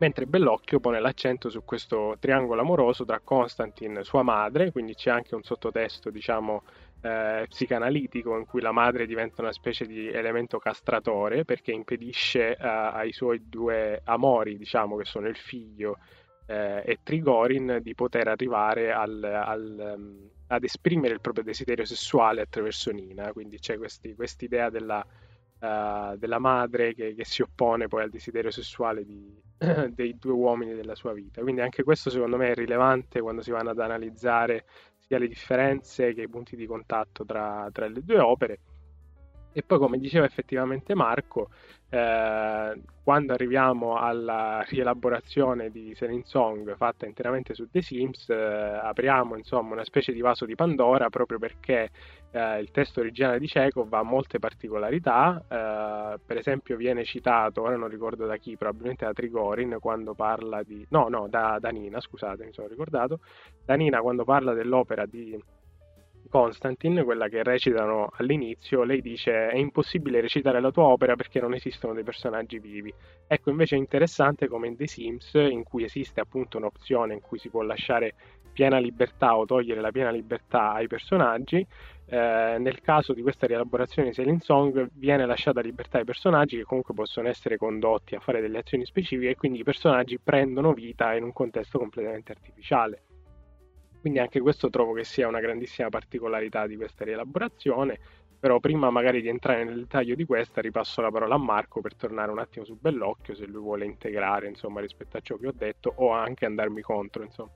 mentre 0.02 0.26
Bellocchio 0.26 0.80
pone 0.80 1.00
l'accento 1.00 1.48
su 1.50 1.64
questo 1.64 2.18
triangolo 2.20 2.62
amoroso 2.62 3.06
tra 3.06 3.20
Constantin 3.24 3.98
e 3.98 4.04
sua 4.04 4.24
madre, 4.24 4.72
quindi 4.72 4.96
c'è 4.96 5.12
anche 5.12 5.36
un 5.36 5.44
sottotesto, 5.44 6.10
diciamo, 6.10 6.64
eh, 7.02 7.46
psicanalitico 7.48 8.36
in 8.36 8.48
cui 8.48 8.62
la 8.62 8.72
madre 8.72 9.06
diventa 9.06 9.44
una 9.44 9.52
specie 9.52 9.86
di 9.86 10.08
elemento 10.08 10.58
castratore 10.58 11.46
perché 11.46 11.72
impedisce 11.72 12.56
eh, 12.56 12.68
ai 12.68 13.12
suoi 13.12 13.48
due 13.48 14.02
amori, 14.06 14.58
diciamo, 14.58 14.98
che 14.98 15.06
sono 15.06 15.28
il 15.28 15.38
figlio 15.38 16.00
eh, 16.48 16.82
e 16.84 16.98
Trigorin, 17.04 17.78
di 17.84 17.94
poter 17.94 18.28
arrivare 18.28 18.92
al, 18.92 19.24
al, 19.24 19.94
um, 19.98 20.30
ad 20.48 20.64
esprimere 20.64 21.14
il 21.14 21.22
proprio 21.22 21.44
desiderio 21.44 21.86
sessuale 21.86 22.42
attraverso 22.42 22.90
Nina, 22.90 23.32
quindi 23.34 23.60
c'è 23.60 23.78
questa 23.78 24.46
idea 24.46 24.72
della 24.72 25.06
uh, 25.60 26.18
della 26.18 26.40
madre 26.40 26.96
che, 26.96 27.14
che, 27.14 27.24
si 27.24 27.44
oppone 27.44 27.88
poi 27.88 28.02
al 28.02 28.10
desiderio 28.10 28.50
sessuale 28.50 29.06
di, 29.06 29.50
dei 29.94 30.18
due 30.18 30.32
uomini 30.34 30.74
della 30.74 30.96
sua 30.96 31.14
vita. 31.14 31.42
Quindi 31.42 31.62
anche 31.62 31.84
questo 31.84 32.10
secondo 32.10 32.38
me 32.38 32.52
è 32.52 32.56
rilevante 32.56 33.22
quando 33.22 33.42
si 33.42 33.52
vanno 33.52 33.70
ad 33.72 33.80
analizzare 33.80 34.66
sia 34.98 35.20
le 35.20 35.28
differenze 35.28 36.14
che 36.14 36.24
i 36.24 36.30
punti 36.30 36.56
di 36.56 36.66
contatto 36.66 37.26
tra, 37.26 37.70
tra 37.72 37.88
le 37.88 38.04
due 38.04 38.20
opere. 38.20 38.60
E 39.54 39.64
poi, 39.64 39.78
come 39.80 39.98
diceva 39.98 40.26
effettivamente 40.26 40.96
Marco, 40.96 41.50
eh, 41.90 42.82
quando 43.04 43.34
arriviamo 43.34 43.98
alla 43.98 44.64
rielaborazione 44.66 45.70
di 45.70 45.94
Selling 45.94 46.24
Song 46.24 46.74
fatta 46.78 47.06
interamente 47.06 47.54
su 47.54 47.70
The 47.70 47.82
Sims, 47.82 48.30
eh, 48.30 48.34
apriamo 48.34 49.36
insomma 49.36 49.74
una 49.74 49.84
specie 49.84 50.14
di 50.14 50.22
vaso 50.22 50.46
di 50.46 50.56
Pandora 50.56 51.10
proprio 51.10 51.38
perché 51.38 51.90
eh, 52.32 52.60
il 52.60 52.72
testo 52.72 53.02
originale 53.02 53.40
di 53.40 53.48
Chekhov 53.48 53.94
ha 53.94 54.04
molte 54.04 54.40
particolarità, 54.40 55.44
eh, 55.50 56.20
per 56.26 56.38
esempio 56.38 56.78
viene 56.78 57.04
citato, 57.04 57.64
ora 57.64 57.76
non 57.76 57.90
ricordo 57.90 58.26
da 58.26 58.38
chi, 58.38 58.56
probabilmente 58.56 59.04
da 59.04 59.12
Trigorin 59.12 59.78
quando 59.82 60.14
parla 60.14 60.64
di... 60.64 60.86
no, 60.92 61.10
no, 61.10 61.28
da, 61.28 61.58
da 61.60 61.70
Nina, 61.70 62.00
scusate, 62.00 62.46
mi 62.46 62.54
sono 62.54 62.68
ricordato, 62.68 63.20
da 63.66 63.74
Nina 63.76 64.00
quando 64.00 64.24
parla 64.24 64.54
dell'opera 64.54 65.06
di 65.06 65.38
Constantin, 66.32 67.02
quella 67.04 67.28
che 67.28 67.44
recitano 67.44 68.10
all'inizio, 68.14 68.84
lei 68.84 69.02
dice 69.02 69.50
è 69.50 69.58
impossibile 69.58 70.22
recitare 70.22 70.62
la 70.62 70.72
tua 70.72 70.86
opera 70.86 71.16
perché 71.18 71.42
non 71.42 71.54
esistono 71.54 71.94
dei 71.94 72.06
personaggi 72.06 72.58
vivi. 72.58 72.92
Ecco 73.28 73.50
invece 73.50 73.76
è 73.76 73.78
interessante 73.78 74.48
come 74.48 74.68
in 74.68 74.78
The 74.78 74.88
Sims, 74.88 75.34
in 75.34 75.64
cui 75.64 75.84
esiste 75.84 76.22
appunto 76.22 76.58
un'opzione 76.58 77.14
in 77.14 77.20
cui 77.20 77.38
si 77.38 77.50
può 77.50 77.62
lasciare 77.64 78.14
piena 78.54 78.80
libertà 78.80 79.38
o 79.38 79.46
togliere 79.46 79.82
la 79.82 79.92
piena 79.92 80.10
libertà 80.10 80.72
ai 80.72 80.88
personaggi, 80.88 81.68
eh, 82.06 82.56
nel 82.60 82.80
caso 82.80 83.12
di 83.12 83.22
questa 83.22 83.46
rielaborazione 83.46 84.10
di 84.10 84.14
Sailing 84.14 84.40
Song 84.40 84.90
viene 84.94 85.26
lasciata 85.26 85.60
libertà 85.60 85.98
ai 85.98 86.06
personaggi 86.06 86.56
che 86.56 86.64
comunque 86.64 86.94
possono 86.94 87.28
essere 87.28 87.58
condotti 87.58 88.16
a 88.16 88.22
fare 88.22 88.40
delle 88.40 88.60
azioni 88.60 88.86
specifiche 88.86 89.32
e 89.32 89.36
quindi 89.36 89.60
i 89.60 89.64
personaggi 89.64 90.18
prendono 90.18 90.72
vita 90.72 91.14
in 91.14 91.24
un 91.24 91.34
contesto 91.34 91.78
completamente 91.78 92.32
artificiale. 92.32 93.02
Quindi 94.02 94.20
anche 94.20 94.40
questo 94.40 94.70
trovo 94.70 94.94
che 94.94 95.04
sia 95.04 95.28
una 95.28 95.40
grandissima 95.40 95.90
particolarità 95.90 96.68
di 96.68 96.76
questa 96.76 97.06
rielaborazione. 97.06 98.00
Però 98.40 98.60
prima 98.60 98.90
magari 98.90 99.22
di 99.22 99.28
entrare 99.28 99.64
nel 99.64 99.82
dettaglio 99.82 100.16
di 100.16 100.26
questa 100.26 100.62
ripasso 100.62 101.00
la 101.02 101.12
parola 101.12 101.36
a 101.36 101.38
Marco 101.38 101.80
per 101.80 101.96
tornare 101.96 102.32
un 102.32 102.40
attimo 102.40 102.66
su 102.66 102.76
Bellocchio 102.76 103.36
se 103.36 103.46
lui 103.46 103.62
vuole 103.62 103.86
integrare 103.86 104.48
insomma 104.48 104.82
rispetto 104.82 105.18
a 105.18 105.22
ciò 105.22 105.38
che 105.38 105.48
ho 105.48 105.54
detto 105.56 105.94
o 105.98 106.12
anche 106.12 106.46
andarmi 106.46 106.82
contro 106.82 107.22
insomma. 107.22 107.52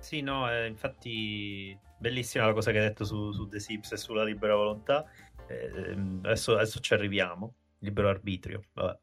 Sì, 0.00 0.20
no, 0.22 0.50
eh, 0.50 0.66
infatti 0.66 1.78
bellissima 1.98 2.46
la 2.46 2.54
cosa 2.54 2.72
che 2.72 2.78
hai 2.78 2.88
detto 2.88 3.04
su, 3.04 3.30
su 3.32 3.46
The 3.46 3.60
Sims 3.60 3.92
e 3.92 3.96
sulla 3.98 4.24
libera 4.24 4.56
volontà. 4.56 5.04
Eh, 5.46 5.94
adesso, 6.22 6.54
adesso, 6.54 6.80
ci 6.80 6.94
arriviamo, 6.94 7.54
libero 7.78 8.08
arbitrio, 8.08 8.62
vabbè. 8.72 8.98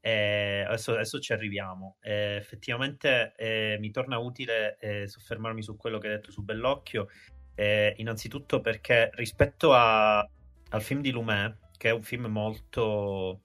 Eh, 0.00 0.64
adesso, 0.66 0.92
adesso, 0.92 1.18
ci 1.18 1.32
arriviamo. 1.32 1.96
Eh, 2.00 2.36
effettivamente 2.36 3.34
eh, 3.36 3.76
mi 3.80 3.90
torna 3.90 4.18
utile 4.18 4.78
eh, 4.78 5.08
soffermarmi 5.08 5.62
su 5.62 5.76
quello 5.76 5.98
che 5.98 6.08
hai 6.08 6.14
detto 6.14 6.30
su 6.30 6.42
Bellocchio, 6.42 7.08
eh, 7.54 7.94
innanzitutto 7.96 8.60
perché 8.60 9.10
rispetto 9.14 9.74
a, 9.74 10.18
al 10.20 10.82
film 10.82 11.00
di 11.00 11.10
Lumet, 11.10 11.76
che 11.76 11.88
è 11.88 11.92
un 11.92 12.02
film 12.02 12.26
molto... 12.26 13.42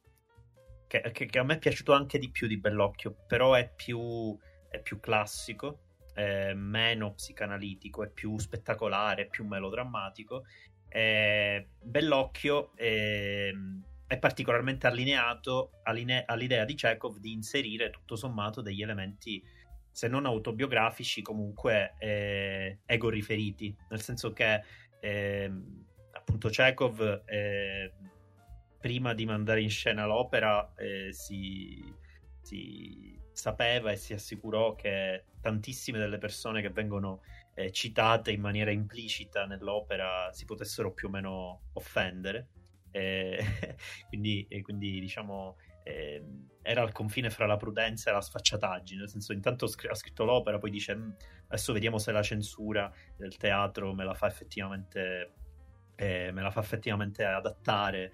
Che, 0.87 1.01
che, 1.11 1.25
che, 1.25 1.39
a 1.39 1.43
me 1.43 1.55
è 1.55 1.59
piaciuto 1.59 1.93
anche 1.93 2.19
di 2.19 2.29
più 2.29 2.47
di 2.47 2.59
Bellocchio, 2.59 3.15
però 3.27 3.53
è 3.55 3.71
più, 3.73 4.37
è 4.69 4.79
più 4.79 4.99
classico, 4.99 5.79
è 6.13 6.53
meno 6.53 7.13
psicanalitico, 7.13 8.03
è 8.03 8.09
più 8.09 8.37
spettacolare, 8.37 9.23
è 9.23 9.27
più 9.27 9.45
melodrammatico. 9.45 10.43
Bellocchio... 11.81 12.73
Ehm, 12.75 13.83
è 14.13 14.19
particolarmente 14.19 14.85
allineato 14.85 15.79
alline- 15.83 16.23
all'idea 16.25 16.65
di 16.65 16.75
Chekhov 16.75 17.17
di 17.17 17.31
inserire 17.31 17.89
tutto 17.89 18.15
sommato 18.15 18.61
degli 18.61 18.83
elementi, 18.83 19.43
se 19.91 20.07
non 20.07 20.25
autobiografici, 20.25 21.23
comunque 21.23 21.95
eh, 21.97 22.79
ego 22.85 23.09
riferiti, 23.09 23.75
nel 23.89 24.01
senso 24.01 24.31
che 24.31 24.61
eh, 24.99 25.51
appunto 26.11 26.49
Chekhov 26.49 27.23
eh, 27.25 27.91
prima 28.79 29.13
di 29.15 29.25
mandare 29.25 29.61
in 29.61 29.69
scena 29.69 30.05
l'opera 30.05 30.73
eh, 30.75 31.11
si, 31.11 31.83
si 32.41 33.19
sapeva 33.31 33.91
e 33.91 33.95
si 33.95 34.13
assicurò 34.13 34.75
che 34.75 35.25
tantissime 35.41 35.97
delle 35.97 36.19
persone 36.19 36.61
che 36.61 36.69
vengono 36.69 37.21
eh, 37.55 37.71
citate 37.71 38.31
in 38.31 38.41
maniera 38.41 38.69
implicita 38.69 39.45
nell'opera 39.45 40.31
si 40.33 40.45
potessero 40.45 40.93
più 40.93 41.07
o 41.07 41.11
meno 41.11 41.61
offendere. 41.73 42.47
Eh, 43.03 43.43
quindi, 44.07 44.47
quindi, 44.61 44.99
diciamo, 44.99 45.57
eh, 45.83 46.23
era 46.61 46.81
al 46.81 46.91
confine 46.91 47.29
fra 47.29 47.45
la 47.45 47.57
prudenza 47.57 48.09
e 48.09 48.13
la 48.13 48.21
sfacciataggine, 48.21 49.01
nel 49.01 49.09
senso 49.09 49.33
intanto 49.33 49.65
ha 49.65 49.95
scritto 49.95 50.23
l'opera, 50.23 50.57
poi 50.57 50.69
dice 50.69 50.95
mm, 50.95 51.09
adesso 51.47 51.73
vediamo 51.73 51.97
se 51.97 52.11
la 52.11 52.21
censura 52.21 52.91
del 53.17 53.35
teatro 53.37 53.93
me 53.93 54.05
la 54.05 54.13
fa 54.13 54.27
effettivamente, 54.27 55.33
eh, 55.95 56.31
me 56.31 56.41
la 56.41 56.51
fa 56.51 56.61
effettivamente 56.61 57.25
adattare 57.25 58.13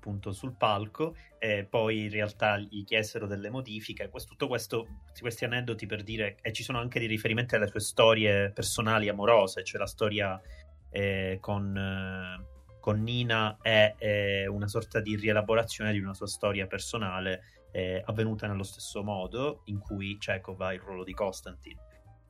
appunto 0.00 0.32
sul 0.32 0.56
palco 0.56 1.14
e 1.38 1.66
poi 1.68 2.04
in 2.04 2.10
realtà 2.10 2.56
gli 2.56 2.84
chiesero 2.84 3.26
delle 3.26 3.50
modifiche. 3.50 4.08
Questo, 4.08 4.30
tutto 4.30 4.48
questo, 4.48 4.86
questi 5.20 5.44
aneddoti 5.44 5.84
per 5.84 6.02
dire, 6.02 6.38
e 6.40 6.52
ci 6.52 6.62
sono 6.62 6.78
anche 6.78 6.98
dei 6.98 7.08
riferimenti 7.08 7.54
alle 7.54 7.66
sue 7.66 7.80
storie 7.80 8.50
personali 8.50 9.10
amorose, 9.10 9.62
cioè 9.62 9.78
la 9.78 9.86
storia 9.86 10.40
eh, 10.88 11.36
con, 11.38 11.76
eh, 11.76 12.49
con, 12.80 13.02
Nina 13.02 13.58
è, 13.60 13.94
è, 13.96 14.46
una 14.46 14.66
sorta 14.66 15.00
di 15.00 15.16
rielaborazione 15.16 15.92
di 15.92 16.00
una 16.00 16.14
sua 16.14 16.26
storia 16.26 16.66
personale 16.66 17.42
eh, 17.70 18.02
avvenuta 18.04 18.46
nello 18.46 18.62
stesso 18.62 19.02
modo 19.02 19.62
in 19.66 19.78
cui 19.78 20.18
Chekhov 20.18 20.60
ha 20.62 20.74
il 20.74 20.80
ruolo 20.80 21.04
di 21.04 21.12
Konstantin. 21.12 21.78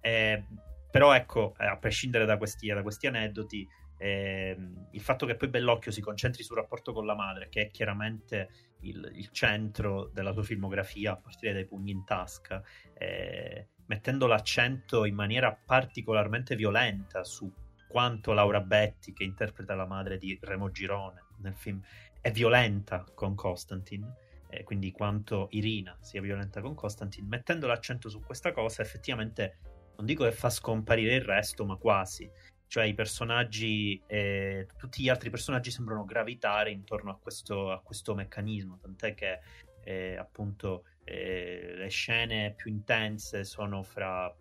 Eh, 0.01 0.45
però 0.91 1.15
ecco, 1.15 1.55
a 1.57 1.77
prescindere 1.79 2.25
da 2.25 2.37
questi, 2.37 2.67
da 2.67 2.83
questi 2.83 3.07
aneddoti, 3.07 3.67
eh, 3.97 4.57
il 4.91 5.01
fatto 5.01 5.27
che 5.27 5.37
poi 5.37 5.49
Bellocchio 5.49 5.93
si 5.93 6.01
concentri 6.01 6.43
sul 6.43 6.57
rapporto 6.57 6.93
con 6.93 7.07
la 7.07 7.15
madre, 7.15 7.49
che 7.49 7.67
è 7.67 7.71
chiaramente 7.71 8.49
il, 8.81 9.11
il 9.15 9.29
centro 9.31 10.11
della 10.13 10.33
sua 10.33 10.43
filmografia 10.43 11.13
a 11.13 11.17
partire 11.17 11.53
dai 11.53 11.67
pugni 11.67 11.93
in 11.93 12.05
tasca, 12.05 12.63
eh, 12.95 13.69
mettendo 13.87 14.27
l'accento 14.27 15.05
in 15.05 15.15
maniera 15.15 15.55
particolarmente 15.55 16.57
violenta 16.57 17.25
su 17.25 17.53
quanto 17.91 18.33
Laura 18.33 18.61
Betti, 18.61 19.13
che 19.13 19.25
interpreta 19.25 19.75
la 19.75 19.87
madre 19.87 20.17
di 20.17 20.39
Remo 20.41 20.71
Girone 20.71 21.25
nel 21.39 21.55
film, 21.55 21.83
è 22.21 22.31
violenta 22.31 23.05
con 23.15 23.35
Constantine. 23.35 24.29
Quindi 24.65 24.91
quanto 24.91 25.47
Irina 25.53 25.97
sia 26.01 26.21
violenta 26.21 26.61
con 26.61 26.75
Constantine, 26.75 27.25
mettendo 27.29 27.69
l'accento 27.69 28.09
su 28.09 28.21
questa 28.21 28.51
cosa, 28.51 28.83
effettivamente 28.83 29.59
non 29.97 30.07
dico 30.07 30.25
che 30.25 30.33
fa 30.33 30.51
scomparire 30.51 31.15
il 31.15 31.21
resto, 31.21 31.65
ma 31.65 31.77
quasi 31.77 32.29
cioè 32.71 32.85
i 32.85 32.95
personaggi, 32.95 34.01
eh, 34.07 34.69
tutti 34.77 35.03
gli 35.03 35.09
altri 35.09 35.29
personaggi 35.29 35.73
sembrano 35.73 36.05
gravitare 36.05 36.71
intorno 36.71 37.11
a 37.11 37.19
questo, 37.21 37.73
a 37.73 37.81
questo 37.81 38.15
meccanismo, 38.15 38.79
tant'è 38.81 39.13
che 39.13 39.41
eh, 39.83 40.17
appunto 40.17 40.85
eh, 41.03 41.73
le 41.75 41.89
scene 41.89 42.55
più 42.57 42.71
intense 42.71 43.43
sono 43.43 43.83
fra 43.83 44.33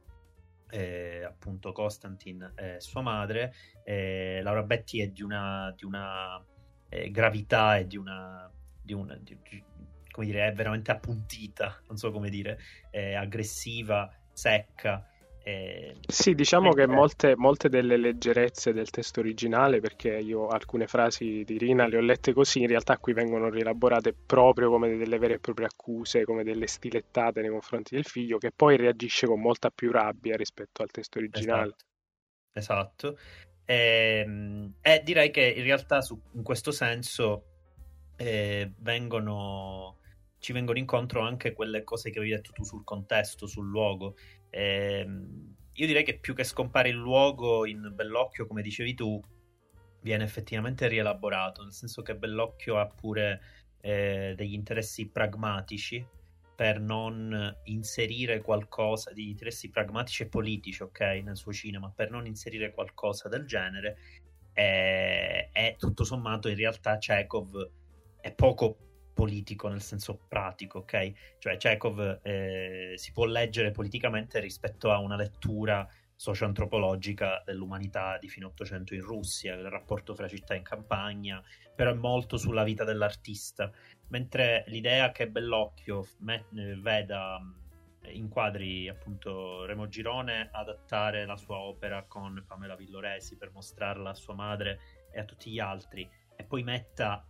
eh, 0.69 1.23
appunto 1.23 1.71
Constantine 1.71 2.53
e 2.55 2.79
sua 2.79 3.01
madre, 3.01 3.53
Laura 3.83 4.63
Betty 4.63 4.99
è 4.99 5.07
di 5.07 5.23
una, 5.23 5.73
di 5.75 5.85
una 5.85 6.43
eh, 6.89 7.09
gravità 7.11 7.77
e 7.77 7.87
di 7.87 7.97
una, 7.97 8.51
di 8.81 8.93
una 8.93 9.15
di, 9.15 9.37
come 10.11 10.25
dire, 10.25 10.47
è 10.47 10.53
veramente 10.53 10.91
appuntita, 10.91 11.81
non 11.87 11.97
so 11.97 12.11
come 12.11 12.29
dire, 12.29 12.59
aggressiva, 12.91 14.11
secca. 14.31 15.07
Eh, 15.49 15.95
sì, 16.05 16.35
diciamo 16.35 16.73
che 16.73 16.85
molte, 16.85 17.35
molte, 17.35 17.69
delle 17.69 17.97
leggerezze 17.97 18.71
del 18.71 18.89
testo 18.91 19.19
originale, 19.19 19.79
perché 19.79 20.17
io 20.17 20.47
alcune 20.47 20.85
frasi 20.85 21.43
di 21.43 21.57
Rina 21.57 21.87
le 21.87 21.97
ho 21.97 22.01
lette 22.01 22.33
così, 22.33 22.61
in 22.61 22.67
realtà 22.67 22.97
qui 22.97 23.13
vengono 23.13 23.49
rielaborate 23.49 24.13
proprio 24.13 24.69
come 24.69 24.95
delle 24.95 25.17
vere 25.17 25.35
e 25.35 25.39
proprie 25.39 25.65
accuse, 25.65 26.23
come 26.23 26.43
delle 26.43 26.67
stilettate 26.67 27.41
nei 27.41 27.49
confronti 27.49 27.95
del 27.95 28.05
figlio, 28.05 28.37
che 28.37 28.51
poi 28.55 28.77
reagisce 28.77 29.25
con 29.25 29.39
molta 29.41 29.71
più 29.71 29.91
rabbia 29.91 30.35
rispetto 30.35 30.83
al 30.83 30.91
testo 30.91 31.17
originale. 31.17 31.75
Esatto. 32.53 33.13
esatto. 33.13 33.19
E, 33.65 34.23
ehm, 34.25 34.73
e, 34.81 35.01
direi 35.03 35.31
che 35.31 35.41
in 35.41 35.63
realtà 35.63 36.01
su, 36.01 36.19
in 36.33 36.43
questo 36.43 36.71
senso 36.71 37.43
eh, 38.17 38.71
vengono 38.77 39.97
ci 40.39 40.53
vengono 40.53 40.79
incontro 40.79 41.21
anche 41.21 41.53
quelle 41.53 41.83
cose 41.83 42.09
che 42.09 42.19
avevi 42.19 42.33
detto 42.33 42.51
tu 42.53 42.63
sul 42.63 42.83
contesto, 42.83 43.45
sul 43.45 43.67
luogo. 43.67 44.15
Eh, 44.49 45.07
io 45.73 45.85
direi 45.85 46.03
che 46.03 46.19
più 46.19 46.33
che 46.33 46.43
scompare 46.43 46.89
il 46.89 46.95
luogo 46.95 47.65
in 47.65 47.91
Bellocchio, 47.93 48.47
come 48.47 48.61
dicevi 48.61 48.93
tu, 48.93 49.21
viene 50.01 50.23
effettivamente 50.23 50.87
rielaborato, 50.87 51.63
nel 51.63 51.73
senso 51.73 52.01
che 52.01 52.15
Bellocchio 52.15 52.77
ha 52.77 52.87
pure 52.87 53.41
eh, 53.81 54.33
degli 54.35 54.53
interessi 54.53 55.07
pragmatici 55.09 56.05
per 56.55 56.81
non 56.81 57.55
inserire 57.65 58.41
qualcosa 58.41 59.13
di 59.13 59.29
interessi 59.29 59.69
pragmatici 59.69 60.23
e 60.23 60.27
politici, 60.27 60.83
ok, 60.83 60.99
nel 61.23 61.37
suo 61.37 61.53
cinema, 61.53 61.89
per 61.95 62.11
non 62.11 62.25
inserire 62.25 62.73
qualcosa 62.73 63.29
del 63.29 63.45
genere. 63.45 63.97
E, 64.51 65.49
e 65.53 65.75
tutto 65.77 66.03
sommato, 66.03 66.49
in 66.49 66.57
realtà, 66.57 66.97
Chekhov 66.97 67.71
è 68.19 68.33
poco 68.33 68.88
politico 69.19 69.67
nel 69.67 69.81
senso 69.81 70.17
pratico, 70.29 70.79
ok? 70.79 71.11
Cioè 71.39 71.57
Chekhov 71.57 72.19
eh, 72.21 72.93
si 72.95 73.11
può 73.11 73.25
leggere 73.25 73.71
politicamente 73.71 74.39
rispetto 74.39 74.91
a 74.91 74.99
una 74.99 75.17
lettura 75.17 75.85
socio-antropologica 76.15 77.43
dell'umanità 77.45 78.17
di 78.17 78.29
fine 78.29 78.45
Ottocento 78.45 78.93
in 78.93 79.01
Russia, 79.01 79.55
il 79.55 79.69
rapporto 79.69 80.15
fra 80.15 80.29
città 80.29 80.53
e 80.53 80.61
campagna, 80.61 81.43
però 81.75 81.91
è 81.91 81.95
molto 81.95 82.37
sulla 82.37 82.63
vita 82.63 82.85
dell'artista, 82.85 83.69
mentre 84.07 84.63
l'idea 84.67 85.11
che 85.11 85.27
Bellocchio 85.27 86.07
me- 86.19 86.45
eh, 86.55 86.75
veda 86.77 87.41
inquadri 88.11 88.87
appunto 88.87 89.65
Remo 89.65 89.89
Girone 89.89 90.47
adattare 90.53 91.25
la 91.25 91.35
sua 91.35 91.57
opera 91.57 92.05
con 92.07 92.41
Pamela 92.47 92.77
Villoresi 92.77 93.35
per 93.35 93.51
mostrarla 93.51 94.11
a 94.11 94.15
sua 94.15 94.33
madre 94.33 94.79
e 95.11 95.19
a 95.19 95.25
tutti 95.25 95.51
gli 95.51 95.59
altri 95.59 96.09
e 96.37 96.43
poi 96.45 96.63
metta 96.63 97.27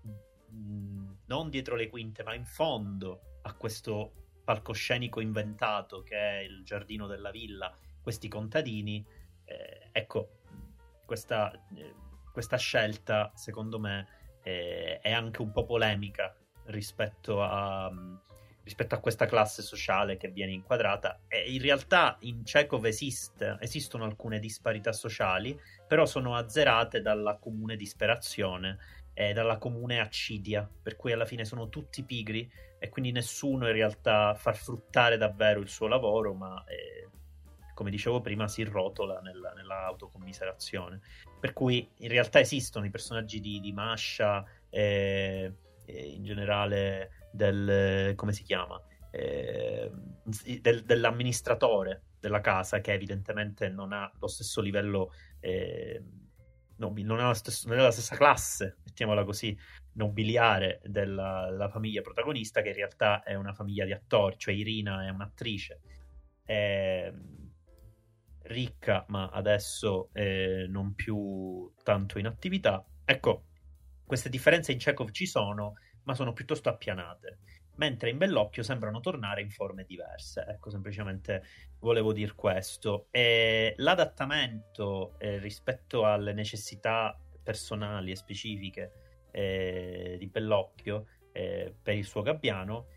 non 1.26 1.50
dietro 1.50 1.76
le 1.76 1.90
quinte, 1.90 2.24
ma 2.24 2.34
in 2.34 2.46
fondo 2.46 3.40
a 3.44 3.54
questo 3.54 4.14
palcoscenico 4.44 5.20
inventato 5.20 6.02
che 6.02 6.18
è 6.18 6.38
il 6.40 6.64
giardino 6.64 7.08
della 7.08 7.30
villa, 7.30 7.74
questi 8.02 8.28
contadini, 8.28 9.06
eh, 9.46 9.90
ecco, 9.92 10.40
questa, 11.06 11.52
eh, 11.76 11.94
questa, 12.32 12.58
scelta 12.58 13.32
secondo 13.36 13.80
me 13.80 14.08
eh, 14.44 15.00
è 15.02 15.12
anche 15.12 15.42
un 15.42 15.52
po' 15.52 15.66
polemica 15.66 16.36
rispetto 16.66 17.44
a, 17.44 17.92
rispetto 18.64 18.94
a 18.94 19.00
questa 19.00 19.26
classe 19.26 19.62
sociale 19.62 20.18
che 20.18 20.30
viene 20.30 20.52
inquadrata. 20.52 21.22
E 21.28 21.52
in 21.52 21.62
realtà 21.62 22.18
in 22.22 22.44
Chekhov 22.44 22.86
esiste, 22.86 23.58
esistono 23.60 24.04
alcune 24.04 24.40
disparità 24.40 24.94
sociali, 24.94 25.60
però 25.88 26.06
sono 26.06 26.36
azzerate 26.36 27.02
dalla 27.02 27.38
comune 27.38 27.76
disperazione 27.76 28.78
eh, 29.20 29.34
dalla 29.34 29.58
comune 29.58 30.00
accidia, 30.00 30.66
per 30.82 30.96
cui 30.96 31.12
alla 31.12 31.26
fine 31.26 31.44
sono 31.44 31.68
tutti 31.68 32.06
pigri 32.06 32.50
e 32.80 32.88
quindi 32.88 33.12
nessuno 33.12 33.68
in 33.68 33.74
realtà 33.74 34.34
fa 34.34 34.54
fruttare 34.54 35.18
davvero 35.18 35.60
il 35.60 35.68
suo 35.68 35.88
lavoro, 35.88 36.34
ma 36.34 36.64
eh, 36.64 37.10
come 37.74 37.90
dicevo 37.90 38.22
prima 38.22 38.48
si 38.48 38.64
rotola 38.64 39.20
nella, 39.20 39.52
nella. 39.52 39.94
Per 41.38 41.52
cui 41.52 41.86
in 41.98 42.08
realtà 42.08 42.40
esistono 42.40 42.86
i 42.86 42.90
personaggi 42.90 43.42
di, 43.42 43.60
di 43.60 43.74
Masha 43.74 44.46
e, 44.70 45.54
e 45.86 46.02
in 46.02 46.24
generale 46.24 47.28
del... 47.34 48.14
come 48.16 48.32
si 48.32 48.44
chiama? 48.44 48.82
Eh, 49.12 49.92
del, 50.62 50.84
dell'amministratore 50.86 52.04
della 52.22 52.40
casa 52.40 52.80
che 52.80 52.94
evidentemente 52.94 53.68
non 53.68 53.92
ha 53.92 54.10
lo 54.18 54.28
stesso 54.28 54.62
livello 54.62 55.12
eh, 55.42 56.02
nobi- 56.80 57.04
non, 57.04 57.20
è 57.20 57.34
stesso, 57.36 57.68
non, 57.68 57.80
è 57.80 57.82
la 57.82 57.92
stessa 57.92 58.16
classe, 58.16 58.78
mettiamola 58.84 59.24
così, 59.24 59.58
nobiliare 59.94 60.82
della, 60.84 61.48
della, 61.50 61.70
famiglia 61.70 62.02
protagonista, 62.02 62.62
che 62.62 62.70
in 62.70 62.76
realtà 62.76 63.24
è 63.24 63.36
una 63.36 63.54
famiglia 63.54 63.86
di 63.86 63.94
attori, 63.94 64.38
cioè 64.38 64.54
Irina 64.54 65.06
è 65.06 65.10
un'attrice. 65.10 65.82
È 66.44 67.14
ricca, 68.44 69.06
ma 69.10 69.30
adesso 69.30 70.10
eh, 70.14 70.66
non 70.68 70.96
più 70.96 71.72
tanto 71.84 72.18
in 72.18 72.26
attività. 72.26 72.84
Ecco, 73.06 73.46
queste 74.06 74.30
differenze 74.30 74.72
in 74.72 74.80
Chekhov 74.80 75.12
ci 75.12 75.28
sono, 75.28 75.74
ma 76.04 76.16
sono 76.16 76.34
piuttosto 76.34 76.70
appianate 76.70 77.40
mentre 77.80 78.10
in 78.10 78.18
Bellocchio 78.18 78.62
sembrano 78.62 79.00
tornare 79.00 79.42
in 79.42 79.50
forme 79.50 79.86
diverse. 79.86 80.46
Ecco, 80.48 80.70
semplicemente 80.70 81.44
volevo 81.80 82.12
dire 82.12 82.34
questo. 82.36 83.08
E 83.10 83.74
l'adattamento 83.78 85.18
eh, 85.18 85.40
rispetto 85.40 86.06
alle 86.06 86.34
necessità 86.34 87.18
personali 87.42 88.12
e 88.12 88.18
specifiche 88.18 88.92
eh, 89.32 90.18
di 90.20 90.28
Bellocchio 90.28 91.06
eh, 91.32 91.74
per 91.82 91.96
il 91.96 92.06
suo 92.06 92.22
gabbiano, 92.22 92.88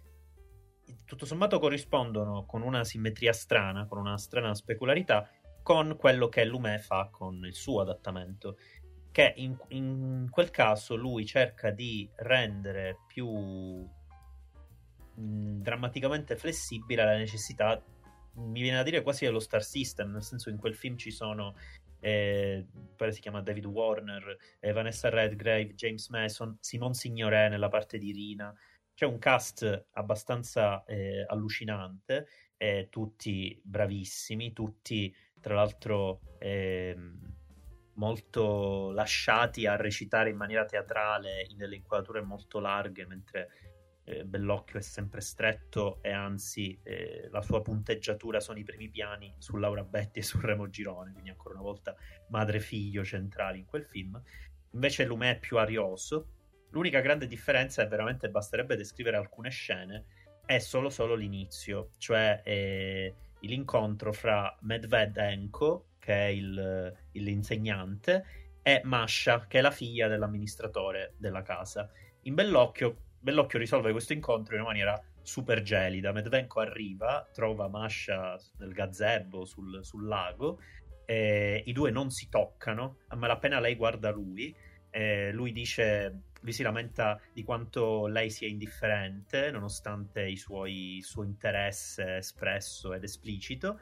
tutto 1.05 1.27
sommato 1.27 1.61
corrispondono 1.61 2.45
con 2.45 2.63
una 2.63 2.83
simmetria 2.83 3.33
strana, 3.33 3.87
con 3.87 3.99
una 3.99 4.19
strana 4.19 4.53
specularità, 4.53 5.31
con 5.63 5.97
quello 5.97 6.29
che 6.29 6.45
Lumet 6.45 6.81
fa 6.81 7.09
con 7.09 7.45
il 7.45 7.55
suo 7.55 7.83
adattamento 7.83 8.57
che 9.13 9.35
in, 9.37 9.57
in, 9.69 10.27
quel 10.31 10.51
caso 10.51 10.97
lui 10.97 11.27
cerca 11.27 11.71
di 11.71 12.11
rendere 12.17 13.01
più 13.07 13.87
mh, 15.15 15.61
drammaticamente 15.63 16.37
flessibile 16.37 17.03
alla 17.03 17.17
necessità, 17.17 17.83
mi 18.35 18.63
viene 18.63 18.79
da 18.79 18.83
dire 18.83 19.03
quasi 19.03 19.25
dello 19.25 19.41
Star 19.41 19.63
System, 19.63 20.13
nel 20.13 20.23
senso 20.23 20.49
in 20.49 20.57
quel 20.57 20.75
film 20.75 20.97
ci 20.97 21.11
sono 21.11 21.55
eh, 22.03 22.67
si 23.11 23.21
chiama 23.21 23.43
David 23.43 23.67
Warner, 23.67 24.37
eh, 24.59 24.73
Vanessa 24.73 25.09
Redgrave, 25.09 25.75
James 25.75 26.09
Mason, 26.09 26.57
Simon 26.61 26.95
Signoret 26.95 27.49
nella 27.51 27.69
parte 27.69 27.97
di 27.99 28.11
Rina. 28.13 28.53
C'è 28.95 29.07
un 29.07 29.19
cast 29.19 29.87
abbastanza 29.93 30.85
eh, 30.85 31.25
allucinante, 31.27 32.27
eh, 32.57 32.89
tutti 32.91 33.59
bravissimi, 33.63 34.53
tutti 34.53 35.15
tra 35.41 35.55
l'altro 35.55 36.21
ehm, 36.39 37.35
molto 37.95 38.91
lasciati 38.91 39.67
a 39.67 39.77
recitare 39.77 40.31
in 40.31 40.37
maniera 40.37 40.65
teatrale 40.65 41.47
in 41.49 41.57
delle 41.57 41.77
inquadrature 41.77 42.23
molto 42.23 42.59
larghe, 42.59 43.07
mentre 43.07 43.49
eh, 44.05 44.25
Bellocchio 44.25 44.79
è 44.79 44.83
sempre 44.83 45.21
stretto 45.21 46.03
e 46.03 46.11
anzi 46.11 46.79
eh, 46.83 47.29
la 47.31 47.43
sua 47.43 47.63
punteggiatura 47.63 48.41
sono 48.41 48.59
i 48.59 48.65
primi 48.65 48.89
piani 48.89 49.33
su 49.39 49.57
Laura 49.57 49.85
Betti 49.85 50.19
e 50.19 50.23
su 50.23 50.41
Remo 50.41 50.69
Girone, 50.69 51.13
quindi 51.13 51.31
ancora 51.31 51.55
una 51.55 51.63
volta 51.63 51.95
madre 52.29 52.61
figlio 52.61 53.05
centrali 53.05 53.59
in 53.61 53.67
quel 53.67 53.85
film. 53.85 54.21
Invece 54.73 55.05
Lumè 55.05 55.33
è 55.33 55.39
più 55.39 55.59
arioso. 55.59 56.27
L'unica 56.71 57.01
grande 57.01 57.27
differenza 57.27 57.83
è 57.83 57.87
veramente 57.87 58.31
basterebbe 58.31 58.77
descrivere 58.77 59.19
alcune 59.19 59.51
scene, 59.51 60.05
è 60.47 60.59
solo 60.59 60.89
solo 60.89 61.15
l'inizio, 61.15 61.91
cioè 61.99 62.41
eh, 62.45 63.15
l'incontro 63.41 64.13
fra 64.13 64.57
Medvedenko, 64.63 65.91
che 65.99 66.15
è 66.15 66.29
il, 66.29 66.97
l'insegnante, 67.13 68.25
e 68.63 68.81
Masha, 68.85 69.47
che 69.47 69.59
è 69.59 69.61
la 69.61 69.71
figlia 69.71 70.09
dell'amministratore 70.09 71.15
della 71.19 71.43
casa. 71.43 71.91
In 72.23 72.35
Bellocchio 72.35 72.97
Bellocchio 73.23 73.61
risolve 73.61 73.93
questo 73.93 74.13
incontro 74.13 74.55
in 74.57 74.63
una 74.63 74.71
maniera 74.71 75.01
super 75.23 75.63
gelida. 75.63 76.11
Medvenko 76.11 76.59
arriva, 76.59 77.25
trova 77.33 77.69
Masha 77.69 78.37
nel 78.59 78.73
gazebo 78.73 79.45
sul, 79.45 79.85
sul 79.85 80.09
lago, 80.09 80.59
e 81.05 81.63
i 81.65 81.73
due 81.73 81.93
non 81.93 82.11
si 82.11 82.29
toccano, 82.29 82.99
ma 83.15 83.29
appena 83.29 83.61
lei 83.61 83.77
guarda 83.77 84.11
lui, 84.11 84.53
eh, 84.91 85.31
lui 85.31 85.53
dice, 85.53 86.23
lui 86.41 86.53
si 86.53 86.65
lamenta 86.65 87.21
di 87.33 87.45
quanto 87.45 88.09
lei 88.09 88.29
sia 88.29 88.49
indifferente, 88.49 89.53
nonostante 89.53 90.35
suoi, 90.35 90.97
il 90.97 91.05
suo 91.05 91.23
interesse 91.23 92.17
espresso 92.17 92.93
ed 92.93 93.05
esplicito. 93.05 93.79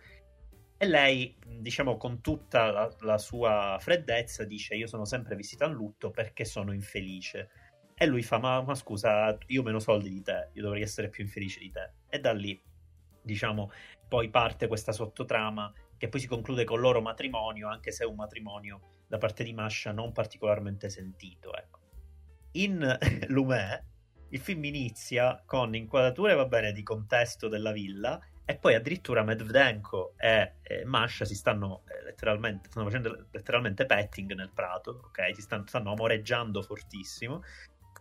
E 0.77 0.87
lei, 0.87 1.35
diciamo, 1.47 1.97
con 1.97 2.21
tutta 2.21 2.71
la, 2.71 2.95
la 3.01 3.17
sua 3.17 3.79
freddezza, 3.81 4.45
dice: 4.45 4.75
Io 4.75 4.87
sono 4.87 5.07
sempre 5.07 5.35
visita 5.35 5.65
in 5.65 5.73
lutto 5.73 6.11
perché 6.11 6.45
sono 6.45 6.73
infelice 6.73 7.49
e 8.03 8.07
lui 8.07 8.23
fa: 8.23 8.39
ma, 8.39 8.63
ma, 8.63 8.75
scusa, 8.75 9.37
io 9.49 9.61
ho 9.61 9.65
meno 9.65 9.79
soldi 9.79 10.09
di 10.09 10.23
te, 10.23 10.49
io 10.55 10.63
dovrei 10.63 10.81
essere 10.81 11.11
più 11.11 11.23
infelice 11.23 11.61
di 11.61 11.71
te. 11.71 11.93
E 12.09 12.19
da 12.19 12.33
lì, 12.33 12.59
diciamo, 13.21 13.71
poi 14.09 14.31
parte 14.31 14.69
questa 14.69 14.91
sottotrama 14.91 15.71
che 15.99 16.09
poi 16.09 16.19
si 16.19 16.27
conclude 16.27 16.65
con 16.65 16.77
il 16.77 16.83
loro 16.83 17.03
matrimonio, 17.03 17.69
anche 17.69 17.93
se 17.93 18.05
è 18.05 18.07
un 18.07 18.15
matrimonio 18.15 19.03
da 19.07 19.19
parte 19.19 19.45
di 19.45 19.53
Masha 19.53 19.93
non 19.93 20.13
particolarmente 20.13 20.89
sentito. 20.89 21.55
Ecco. 21.55 21.81
In 22.53 22.99
Lumè, 23.29 23.85
il 24.31 24.41
film 24.41 24.65
inizia 24.65 25.43
con 25.45 25.75
inquadrature, 25.75 26.33
va 26.33 26.47
bene, 26.47 26.73
di 26.73 26.83
contesto 26.83 27.49
della 27.49 27.71
villa. 27.71 28.19
E 28.47 28.57
poi 28.57 28.75
addirittura 28.75 29.23
Medvedenko 29.23 30.15
e, 30.17 30.55
e 30.63 30.85
Masha 30.87 31.27
si 31.27 31.35
stanno 31.35 31.83
eh, 31.87 32.03
letteralmente, 32.03 32.71
stanno 32.71 32.87
facendo 32.87 33.27
letteralmente 33.31 33.85
petting 33.85 34.33
nel 34.33 34.51
prato, 34.53 35.03
ok? 35.05 35.35
Si 35.35 35.43
stanno, 35.43 35.67
stanno 35.67 35.93
amoreggiando 35.93 36.63
fortissimo 36.63 37.43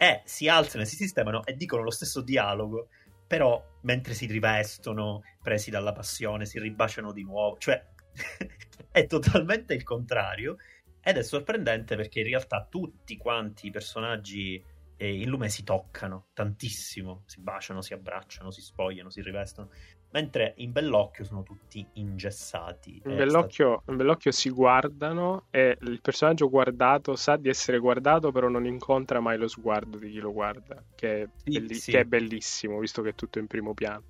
e 0.02 0.22
si 0.24 0.48
alzano 0.48 0.84
e 0.84 0.86
si 0.86 0.96
sistemano 0.96 1.46
e 1.46 1.56
dicono 1.56 1.84
lo 1.84 1.92
stesso 1.92 2.22
dialogo, 2.22 2.88
però 3.28 3.62
mentre 3.82 4.14
si 4.14 4.28
rivestono, 4.28 5.24
presi 5.44 5.70
dalla 5.70 5.92
passione, 5.92 6.46
si 6.46 6.58
ribaciano 6.58 7.12
di 7.12 7.24
nuovo, 7.24 7.58
cioè 7.58 7.86
è 8.92 9.06
totalmente 9.08 9.74
il 9.74 9.84
contrario 9.84 10.56
ed 11.02 11.18
è 11.18 11.22
sorprendente 11.22 11.98
perché 11.98 12.22
in 12.22 12.28
realtà 12.28 12.66
tutti 12.70 13.18
quanti 13.18 13.68
i 13.68 13.72
personaggi 13.72 14.64
eh, 14.96 15.14
in 15.22 15.28
lume 15.28 15.50
si 15.50 15.66
toccano 15.66 16.28
tantissimo, 16.32 17.24
si 17.26 17.42
baciano, 17.42 17.82
si 17.82 17.94
abbracciano, 17.94 18.52
si 18.52 18.62
spogliano, 18.62 19.10
si 19.10 19.22
rivestono 19.22 19.70
mentre 20.12 20.54
in 20.58 20.72
Bellocchio 20.72 21.24
sono 21.24 21.44
tutti 21.44 21.86
ingessati. 21.94 23.02
In 23.06 23.16
Bellocchio, 23.16 23.84
in 23.88 23.96
Bellocchio, 23.96 24.32
si 24.32 24.50
guardano 24.50 25.46
e 25.50 25.78
il 25.82 26.02
personaggio 26.02 26.50
guardato 26.50 27.16
sa 27.16 27.36
di 27.38 27.50
essere 27.50 27.78
guardato, 27.78 28.32
però 28.32 28.48
non 28.48 28.66
incontra 28.66 29.20
mai 29.20 29.38
lo 29.38 29.48
sguardo 29.48 29.98
di 29.98 30.12
chi 30.12 30.20
lo 30.20 30.32
guarda, 30.32 30.84
che 30.96 31.22
è, 31.22 31.28
sì, 31.36 31.52
belli- 31.52 31.74
sì. 31.76 31.92
Che 31.92 32.00
è 32.00 32.06
bellissimo, 32.06 32.80
visto 32.80 33.02
che 33.02 33.10
è 33.10 33.16
tutto 33.16 33.40
in 33.40 33.48
primo 33.48 33.74
piano. 33.74 34.04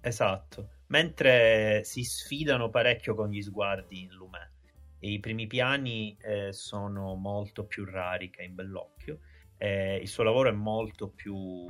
Esatto, 0.00 0.68
mentre 0.88 1.82
si 1.84 2.04
sfidano 2.04 2.70
parecchio 2.70 3.14
con 3.14 3.30
gli 3.30 3.42
sguardi 3.42 4.02
in 4.02 4.10
Lume. 4.10 4.52
I 5.00 5.20
primi 5.20 5.46
piani 5.46 6.16
eh, 6.20 6.52
sono 6.52 7.14
molto 7.14 7.64
più 7.64 7.84
rari 7.84 8.30
che 8.30 8.42
in 8.42 8.54
Bellocchio. 8.54 9.20
Eh, 9.58 9.96
il 9.96 10.08
suo 10.08 10.22
lavoro 10.22 10.48
è 10.48 10.52
molto 10.52 11.08
più 11.08 11.66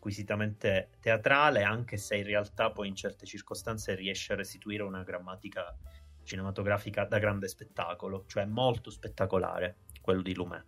squisitamente 0.00 0.92
teatrale, 0.98 1.62
anche 1.62 1.98
se 1.98 2.16
in 2.16 2.24
realtà 2.24 2.70
poi 2.70 2.88
in 2.88 2.94
certe 2.94 3.26
circostanze 3.26 3.94
riesce 3.94 4.32
a 4.32 4.36
restituire 4.36 4.82
una 4.82 5.02
grammatica 5.02 5.76
cinematografica 6.22 7.04
da 7.04 7.18
grande 7.18 7.48
spettacolo, 7.48 8.24
cioè 8.26 8.46
molto 8.46 8.90
spettacolare 8.90 9.76
quello 10.00 10.22
di 10.22 10.34
Lumet. 10.34 10.64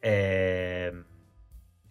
E... 0.00 0.88
Ehm, 0.90 1.06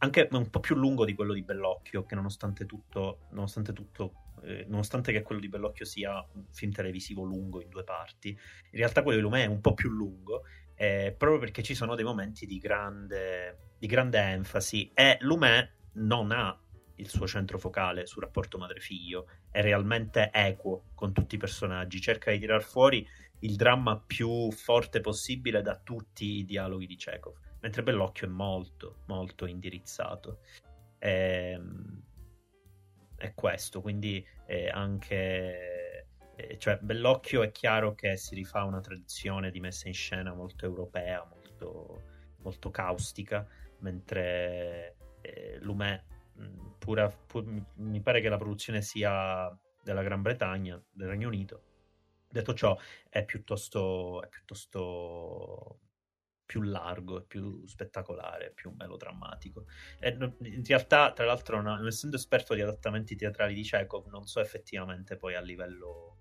anche 0.04 0.28
un 0.32 0.50
po' 0.50 0.60
più 0.60 0.76
lungo 0.76 1.06
di 1.06 1.14
quello 1.14 1.34
di 1.34 1.44
Bellocchio, 1.44 2.06
che 2.06 2.16
nonostante 2.16 2.66
tutto, 2.66 3.28
nonostante, 3.34 3.72
tutto 3.72 4.32
eh, 4.42 4.66
nonostante 4.68 5.12
che 5.12 5.22
quello 5.22 5.40
di 5.40 5.48
Bellocchio 5.48 5.86
sia 5.86 6.26
un 6.34 6.46
film 6.50 6.72
televisivo 6.72 7.22
lungo 7.22 7.62
in 7.62 7.70
due 7.70 7.84
parti, 7.84 8.30
in 8.30 8.80
realtà 8.80 9.04
quello 9.04 9.20
di 9.20 9.24
Lumet 9.24 9.46
è 9.46 9.52
un 9.52 9.62
po' 9.62 9.76
più 9.76 9.92
lungo, 9.92 10.46
eh, 10.74 11.14
proprio 11.16 11.40
perché 11.40 11.62
ci 11.62 11.76
sono 11.76 11.94
dei 11.94 12.04
momenti 12.04 12.48
di 12.48 12.58
grande, 12.58 13.74
di 13.78 13.86
grande 13.86 14.18
enfasi 14.18 14.90
e 14.96 15.18
Lumet 15.22 15.70
non 15.94 16.32
ha 16.32 16.60
il 17.02 17.10
suo 17.10 17.28
centro 17.28 17.58
focale 17.58 18.06
sul 18.06 18.22
rapporto 18.22 18.58
madre-figlio, 18.58 19.28
è 19.50 19.62
realmente 19.62 20.30
equo 20.32 20.92
con 20.94 21.12
tutti 21.12 21.36
i 21.36 21.40
personaggi, 21.40 22.00
cerca 22.00 22.32
di 22.32 22.40
tirar 22.40 22.62
fuori 22.62 23.06
il 23.40 23.56
dramma 23.56 24.00
più 24.00 24.52
forte 24.52 25.02
possibile 25.02 25.62
da 25.62 25.76
tutti 25.76 26.38
i 26.38 26.46
dialoghi 26.46 26.86
di 26.86 26.96
Chekhov, 26.96 27.36
mentre 27.62 27.84
Bellocchio 27.84 28.28
è 28.28 28.30
molto, 28.30 29.02
molto 29.08 29.46
indirizzato. 29.46 30.42
E, 31.00 31.52
ehm, 31.52 32.04
è 33.18 33.34
questo, 33.34 33.82
quindi 33.82 34.26
è 34.46 34.68
anche... 34.68 36.08
cioè, 36.58 36.78
Bellocchio 36.82 37.42
è 37.42 37.52
chiaro 37.52 37.94
che 37.96 38.16
si 38.16 38.36
rifà 38.36 38.60
a 38.60 38.66
una 38.66 38.80
tradizione 38.80 39.52
di 39.52 39.60
messa 39.60 39.88
in 39.88 39.94
scena 39.94 40.34
molto 40.34 40.66
europea, 40.66 41.28
molto, 41.28 42.04
molto 42.42 42.70
caustica, 42.70 43.48
mentre 43.80 44.96
eh, 45.22 45.58
Lumet 45.62 46.04
pura, 46.78 47.10
pur, 47.10 47.46
mi 47.76 48.02
pare 48.02 48.22
che 48.22 48.30
la 48.30 48.38
produzione 48.38 48.82
sia 48.82 49.56
della 49.84 50.04
Gran 50.04 50.22
Bretagna, 50.22 50.82
del 50.92 51.08
Regno 51.08 51.28
Unito. 51.28 51.64
Detto 52.30 52.54
ciò, 52.54 52.78
è 53.10 53.26
piuttosto, 53.26 54.22
è 54.24 54.28
piuttosto 54.28 55.80
più 56.46 56.62
largo, 56.62 57.24
più 57.24 57.66
spettacolare, 57.66 58.52
più 58.54 58.74
melodrammatico. 58.78 59.66
E 60.00 60.10
in 60.10 60.64
realtà, 60.66 61.14
tra 61.14 61.26
l'altro, 61.26 61.62
non 61.62 61.86
essendo 61.88 62.16
esperto 62.16 62.54
di 62.54 62.62
adattamenti 62.62 63.16
teatrali 63.16 63.54
di 63.54 63.64
Chekhov, 63.64 64.08
non 64.08 64.26
so 64.26 64.40
effettivamente 64.40 65.18
poi 65.18 65.36
a 65.36 65.42
livello 65.42 66.18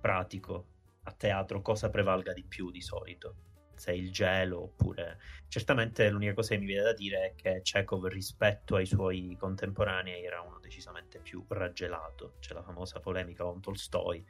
pratico 0.00 0.68
a 1.04 1.12
teatro 1.12 1.60
cosa 1.62 1.90
prevalga 1.90 2.32
di 2.32 2.44
più 2.44 2.70
di 2.70 2.80
solito 2.80 3.53
se 3.76 3.92
il 3.92 4.10
gelo 4.10 4.62
oppure... 4.62 5.18
Certamente 5.48 6.08
l'unica 6.10 6.34
cosa 6.34 6.54
che 6.54 6.60
mi 6.60 6.66
viene 6.66 6.82
da 6.82 6.92
dire 6.92 7.26
è 7.26 7.34
che 7.36 7.60
Chekhov 7.62 8.06
rispetto 8.06 8.74
ai 8.74 8.86
suoi 8.86 9.36
contemporanei 9.38 10.24
era 10.24 10.40
uno 10.40 10.58
decisamente 10.60 11.20
più 11.20 11.44
raggelato. 11.48 12.34
C'è 12.40 12.54
la 12.54 12.62
famosa 12.62 12.98
polemica 12.98 13.44
con 13.44 13.60
Tolstoi 13.60 14.24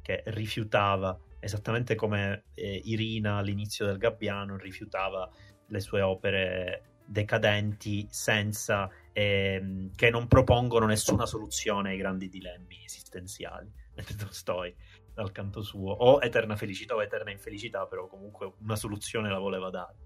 che 0.00 0.22
rifiutava, 0.26 1.18
esattamente 1.40 1.94
come 1.94 2.44
eh, 2.54 2.80
Irina 2.84 3.38
all'inizio 3.38 3.86
del 3.86 3.98
Gabbiano, 3.98 4.56
rifiutava 4.56 5.28
le 5.66 5.80
sue 5.80 6.00
opere 6.00 6.82
decadenti 7.04 8.06
senza 8.10 8.90
ehm, 9.12 9.94
che 9.94 10.10
non 10.10 10.28
propongono 10.28 10.86
nessuna 10.86 11.26
soluzione 11.26 11.90
ai 11.90 11.96
grandi 11.96 12.28
dilemmi 12.28 12.84
esistenziali. 12.84 13.70
Tolstoi 14.16 14.74
dal 15.18 15.32
canto 15.32 15.62
suo, 15.62 15.90
o 15.90 16.22
eterna 16.22 16.54
felicità 16.54 16.94
o 16.94 17.02
eterna 17.02 17.32
infelicità, 17.32 17.86
però 17.86 18.06
comunque 18.06 18.52
una 18.60 18.76
soluzione 18.76 19.28
la 19.28 19.40
voleva 19.40 19.68
dare. 19.68 19.96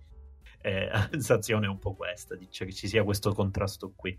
Eh, 0.63 0.89
la 0.89 1.07
sensazione 1.11 1.67
è 1.67 1.69
un 1.69 1.79
po' 1.79 1.93
questa, 1.93 2.35
dice 2.35 2.65
che 2.65 2.73
ci 2.73 2.89
sia 2.89 3.05
questo 3.05 3.35
contrasto 3.35 3.93
qui. 3.95 4.19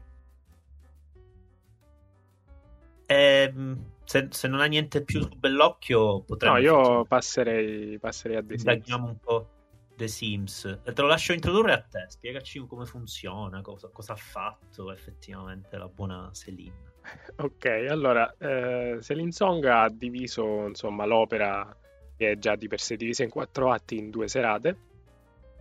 E, 3.07 3.15
ehm, 3.15 3.85
se, 4.03 4.27
se, 4.29 4.47
non 4.47 4.59
ha 4.59 4.65
niente 4.65 5.03
più 5.03 5.21
su 5.21 5.35
Bellocchio, 5.35 6.21
potremmo... 6.21 6.57
No, 6.57 6.61
io 6.61 7.05
passerei, 7.05 7.97
passerei 7.97 8.37
a 8.37 8.41
Desins. 8.41 8.93
un 8.93 9.17
po' 9.17 9.49
The 9.95 10.07
Sims. 10.07 10.81
Te 10.83 11.01
lo 11.01 11.07
lascio 11.07 11.33
introdurre 11.33 11.73
a 11.73 11.81
te, 11.81 12.05
spiegaci 12.07 12.63
come 12.67 12.85
funziona, 12.85 13.61
cosa, 13.61 13.89
cosa 13.89 14.13
ha 14.13 14.17
fatto 14.17 14.91
effettivamente 14.91 15.75
la 15.75 15.87
buona 15.87 16.29
Celine. 16.33 16.92
Ok, 17.35 17.65
allora, 17.89 18.33
eh, 18.37 18.99
Celine 19.01 19.31
Song 19.31 19.63
ha 19.65 19.89
diviso 19.89 20.67
insomma, 20.67 21.05
l'opera, 21.05 21.75
che 22.15 22.31
è 22.31 22.37
già 22.37 22.55
di 22.55 22.67
per 22.67 22.79
sé 22.79 22.95
divisa 22.95 23.23
in 23.23 23.29
quattro 23.29 23.71
atti, 23.71 23.97
in 23.97 24.09
due 24.09 24.27
serate. 24.27 24.77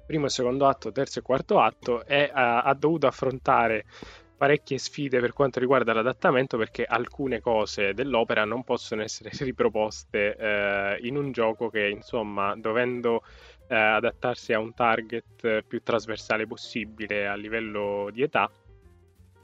Primo 0.06 0.26
e 0.26 0.30
secondo 0.30 0.66
atto, 0.66 0.92
terzo 0.92 1.20
e 1.20 1.22
quarto 1.22 1.60
atto, 1.60 2.04
e 2.04 2.30
ha, 2.32 2.62
ha 2.62 2.74
dovuto 2.74 3.06
affrontare 3.06 3.84
parecchie 4.42 4.76
sfide 4.76 5.20
per 5.20 5.32
quanto 5.32 5.60
riguarda 5.60 5.92
l'adattamento 5.92 6.56
perché 6.56 6.84
alcune 6.84 7.40
cose 7.40 7.94
dell'opera 7.94 8.44
non 8.44 8.64
possono 8.64 9.02
essere 9.02 9.30
riproposte 9.38 10.36
eh, 10.36 10.98
in 11.02 11.16
un 11.16 11.30
gioco 11.30 11.70
che 11.70 11.88
insomma 11.88 12.56
dovendo 12.56 13.22
eh, 13.68 13.76
adattarsi 13.76 14.52
a 14.52 14.58
un 14.58 14.74
target 14.74 15.62
più 15.62 15.80
trasversale 15.84 16.48
possibile 16.48 17.28
a 17.28 17.36
livello 17.36 18.10
di 18.12 18.22
età 18.22 18.50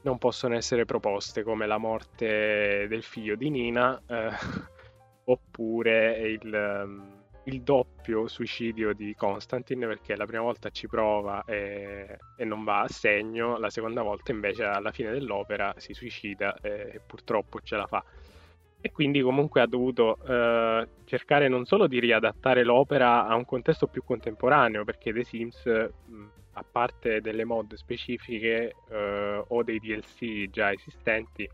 non 0.01 0.17
possono 0.17 0.55
essere 0.55 0.85
proposte 0.85 1.43
come 1.43 1.65
la 1.65 1.77
morte 1.77 2.87
del 2.87 3.03
figlio 3.03 3.35
di 3.35 3.49
Nina 3.49 4.01
eh, 4.07 4.29
oppure 5.25 6.19
il, 6.19 6.53
ehm, 6.53 7.17
il, 7.45 7.61
doppio 7.61 8.27
suicidio 8.27 8.93
di 8.93 9.13
Constantine 9.15 9.85
perché 9.87 10.15
la 10.15 10.25
prima 10.25 10.43
volta 10.43 10.69
ci 10.69 10.87
prova 10.87 11.43
e, 11.45 12.17
e, 12.37 12.45
non 12.45 12.63
va 12.63 12.81
a 12.81 12.87
segno, 12.87 13.57
la 13.57 13.69
seconda 13.69 14.01
volta 14.01 14.31
invece 14.31 14.63
alla 14.63 14.91
fine 14.91 15.11
dell'opera 15.11 15.73
si 15.77 15.93
suicida 15.93 16.55
e, 16.61 16.91
e 16.93 17.01
purtroppo 17.05 17.59
ce 17.61 17.75
la 17.75 17.87
fa. 17.87 18.03
E 18.81 18.91
quindi 18.93 19.19
comunque 19.21 19.59
ha 19.59 19.67
dovuto 19.67 20.17
eh, 20.25 20.87
cercare 21.03 21.49
non 21.49 21.65
solo 21.65 21.87
di 21.87 21.99
riadattare 21.99 22.63
l'opera 22.63 23.27
a 23.27 23.35
un 23.35 23.43
contesto 23.43 23.87
più 23.87 24.03
contemporaneo 24.05 24.85
perché 24.85 25.11
The 25.11 25.23
Sims... 25.25 25.89
a 26.59 26.65
parte 26.69 27.21
delle 27.21 27.45
mod 27.45 27.73
specifiche 27.75 28.75
eh, 28.89 29.43
o 29.47 29.63
dei 29.63 29.79
DLC 29.79 30.49
già 30.49 30.71
esistenti, 30.71 31.49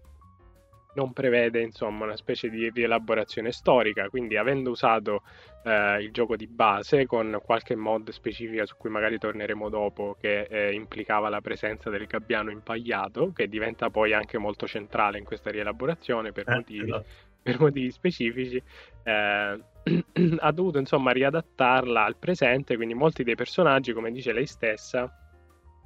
non 0.95 1.13
prevede 1.13 1.61
insomma 1.61 2.05
una 2.05 2.15
specie 2.15 2.49
di 2.49 2.69
rielaborazione 2.69 3.51
storica, 3.51 4.09
quindi 4.09 4.37
avendo 4.37 4.71
usato 4.71 5.23
eh, 5.63 6.01
il 6.01 6.11
gioco 6.11 6.35
di 6.35 6.47
base 6.47 7.05
con 7.05 7.39
qualche 7.43 7.75
mod 7.75 8.09
specifica 8.09 8.65
su 8.65 8.75
cui 8.77 8.89
magari 8.89 9.17
torneremo 9.17 9.69
dopo 9.69 10.15
che 10.19 10.43
eh, 10.43 10.73
implicava 10.73 11.29
la 11.29 11.41
presenza 11.41 11.89
del 11.89 12.07
gabbiano 12.07 12.49
impagliato, 12.49 13.31
che 13.33 13.47
diventa 13.47 13.89
poi 13.89 14.13
anche 14.13 14.37
molto 14.37 14.67
centrale 14.67 15.17
in 15.17 15.25
questa 15.25 15.51
rielaborazione 15.51 16.31
per, 16.31 16.49
eh, 16.49 16.55
motivi, 16.55 16.89
esatto. 16.89 17.05
Per 17.45 17.59
motivi, 17.59 17.91
specifici, 17.91 18.59
eh, 19.03 19.59
ha 20.39 20.51
dovuto 20.51 20.79
insomma 20.79 21.11
riadattarla 21.11 22.03
al 22.03 22.17
presente, 22.17 22.75
quindi 22.75 22.95
molti 22.95 23.23
dei 23.23 23.35
personaggi, 23.35 23.93
come 23.93 24.11
dice 24.11 24.33
lei 24.33 24.47
stessa, 24.47 25.13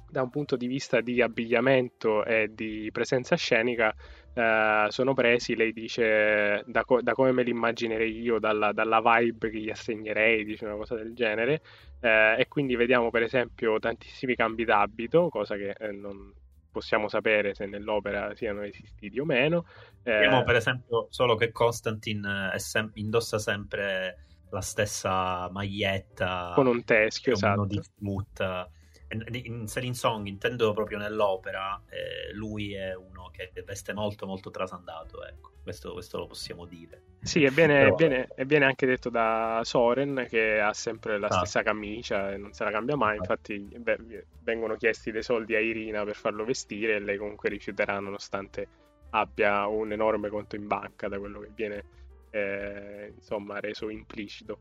da 0.08 0.22
un 0.22 0.30
punto 0.30 0.56
di 0.56 0.66
vista 0.66 1.02
di 1.02 1.20
abbigliamento 1.20 2.24
e 2.24 2.50
di 2.54 2.88
presenza 2.90 3.36
scenica 3.36 3.94
eh, 4.32 4.86
sono 4.88 5.12
presi, 5.12 5.54
lei 5.54 5.74
dice, 5.74 6.62
da, 6.64 6.82
co- 6.86 7.02
da, 7.02 7.12
come 7.12 7.32
me 7.32 7.42
li 7.42 7.50
immaginerei 7.50 8.18
io, 8.18 8.38
dalla, 8.38 8.72
dalla, 8.72 9.02
vibe 9.02 9.50
che 9.50 9.58
gli 9.58 9.70
assegnerei, 9.70 10.46
dice 10.46 10.64
una 10.64 10.76
cosa 10.76 10.94
del 10.94 11.12
genere, 11.12 11.60
eh, 12.00 12.36
e 12.38 12.48
quindi 12.48 12.74
vediamo 12.74 13.10
per 13.10 13.22
esempio 13.22 13.78
tantissimi 13.78 14.34
cambi 14.34 14.64
d'abito, 14.64 15.28
cosa 15.28 15.56
che 15.56 15.74
eh, 15.78 15.92
non, 15.92 16.32
possiamo 16.70 17.08
sapere 17.08 17.54
se 17.54 17.66
nell'opera 17.66 18.34
siano 18.34 18.62
esistiti 18.62 19.18
o 19.18 19.24
meno. 19.24 19.66
Vediamo 20.02 20.40
eh, 20.40 20.44
per 20.44 20.56
esempio 20.56 21.06
solo 21.10 21.34
che 21.34 21.52
Constantine 21.52 22.52
sem- 22.56 22.90
indossa 22.94 23.38
sempre 23.38 24.26
la 24.50 24.60
stessa 24.60 25.48
maglietta 25.50 26.52
con 26.54 26.66
un 26.66 26.84
teschio, 26.84 27.32
esatto. 27.32 27.64
di 27.64 27.80
smutta. 27.82 28.68
In 29.12 29.66
Selling 29.66 29.94
Song 29.94 30.26
intendo 30.26 30.72
proprio 30.72 30.98
nell'opera, 30.98 31.82
eh, 31.88 32.32
lui 32.32 32.74
è 32.74 32.94
uno 32.94 33.30
che 33.32 33.50
veste 33.64 33.92
molto 33.92 34.24
molto 34.24 34.50
trasandato, 34.50 35.24
ecco, 35.26 35.50
questo, 35.64 35.92
questo 35.92 36.18
lo 36.18 36.26
possiamo 36.26 36.64
dire. 36.64 37.02
Sì, 37.20 37.42
e 37.42 37.50
viene, 37.50 37.92
Però... 37.92 38.26
viene, 38.44 38.64
anche 38.64 38.86
detto 38.86 39.10
da 39.10 39.60
Soren 39.64 40.26
che 40.28 40.60
ha 40.60 40.72
sempre 40.72 41.18
la 41.18 41.26
ah. 41.26 41.38
stessa 41.38 41.62
camicia 41.62 42.30
e 42.30 42.36
non 42.36 42.52
se 42.52 42.62
la 42.62 42.70
cambia 42.70 42.94
mai, 42.94 43.14
ah. 43.14 43.20
infatti 43.20 43.58
beh, 43.58 44.26
vengono 44.42 44.76
chiesti 44.76 45.10
dei 45.10 45.24
soldi 45.24 45.56
a 45.56 45.60
Irina 45.60 46.04
per 46.04 46.14
farlo 46.14 46.44
vestire 46.44 46.94
e 46.94 47.00
lei 47.00 47.16
comunque 47.16 47.48
rifiuterà 47.48 47.98
nonostante 47.98 48.68
abbia 49.10 49.66
un 49.66 49.90
enorme 49.90 50.28
conto 50.28 50.54
in 50.54 50.68
banca 50.68 51.08
da 51.08 51.18
quello 51.18 51.40
che 51.40 51.50
viene 51.52 51.84
eh, 52.30 53.12
insomma 53.14 53.58
reso 53.60 53.88
implicito. 53.88 54.58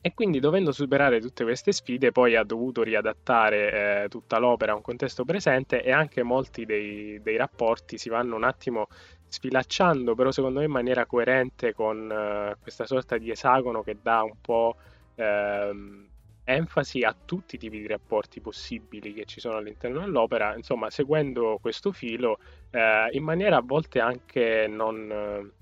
E 0.00 0.12
quindi 0.14 0.38
dovendo 0.38 0.72
superare 0.72 1.20
tutte 1.20 1.44
queste 1.44 1.72
sfide 1.72 2.12
poi 2.12 2.36
ha 2.36 2.44
dovuto 2.44 2.82
riadattare 2.82 4.04
eh, 4.04 4.08
tutta 4.08 4.38
l'opera 4.38 4.72
a 4.72 4.74
un 4.74 4.82
contesto 4.82 5.24
presente 5.24 5.82
e 5.82 5.90
anche 5.90 6.22
molti 6.22 6.66
dei, 6.66 7.20
dei, 7.22 7.36
rapporti 7.36 7.96
si 7.96 8.08
vanno 8.08 8.36
un 8.36 8.44
attimo 8.44 8.88
sfilacciando, 9.26 10.14
però 10.14 10.30
secondo 10.30 10.58
me 10.58 10.66
in 10.66 10.70
maniera 10.70 11.06
coerente 11.06 11.72
con 11.72 12.10
eh, 12.10 12.56
questa 12.60 12.86
sorta 12.86 13.16
di 13.18 13.30
esagono 13.30 13.82
che 13.82 13.96
dà 14.00 14.22
un 14.22 14.34
po' 14.40 14.76
ehm, 15.14 16.06
enfasi 16.44 17.02
a 17.02 17.14
tutti 17.24 17.56
i 17.56 17.58
tipi 17.58 17.78
di 17.78 17.86
rapporti 17.86 18.40
possibili 18.40 19.12
che 19.12 19.24
ci 19.24 19.40
sono 19.40 19.56
all'interno 19.56 20.00
dell'opera, 20.00 20.54
insomma 20.56 20.90
seguendo 20.90 21.58
questo 21.60 21.92
filo 21.92 22.38
eh, 22.70 23.08
in 23.12 23.22
maniera 23.22 23.56
a 23.56 23.62
volte 23.62 24.00
anche 24.00 24.66
non 24.68 25.56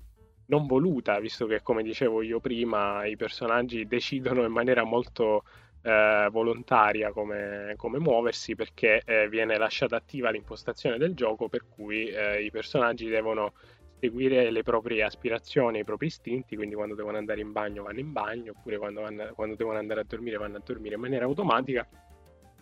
non 0.47 0.65
voluta, 0.65 1.19
visto 1.19 1.45
che 1.45 1.61
come 1.61 1.83
dicevo 1.83 2.21
io 2.21 2.39
prima 2.39 3.05
i 3.05 3.15
personaggi 3.15 3.87
decidono 3.87 4.43
in 4.43 4.51
maniera 4.51 4.83
molto 4.83 5.43
eh, 5.81 6.27
volontaria 6.31 7.11
come, 7.11 7.73
come, 7.77 7.99
muoversi 7.99 8.55
perché 8.55 9.01
eh, 9.05 9.29
viene 9.29 9.57
lasciata 9.57 9.95
attiva 9.95 10.29
l'impostazione 10.29 10.97
del 10.97 11.13
gioco 11.13 11.47
per 11.47 11.65
cui 11.67 12.07
eh, 12.07 12.43
i 12.43 12.51
personaggi 12.51 13.07
devono 13.07 13.53
seguire 13.99 14.51
le 14.51 14.63
proprie 14.63 15.03
aspirazioni, 15.03 15.79
i 15.79 15.83
propri 15.83 16.07
istinti, 16.07 16.55
quindi 16.55 16.75
quando 16.75 16.93
devono 16.93 17.17
andare 17.17 17.41
in 17.41 17.51
bagno 17.51 17.83
vanno 17.83 17.99
in 17.99 18.11
bagno 18.11 18.53
oppure 18.55 18.77
quando, 18.77 19.01
vanno, 19.01 19.31
quando 19.33 19.55
devono 19.55 19.77
andare 19.79 20.01
a 20.01 20.03
dormire 20.03 20.37
vanno 20.37 20.57
a 20.57 20.61
dormire 20.63 20.95
in 20.95 21.01
maniera 21.01 21.25
automatica. 21.25 21.87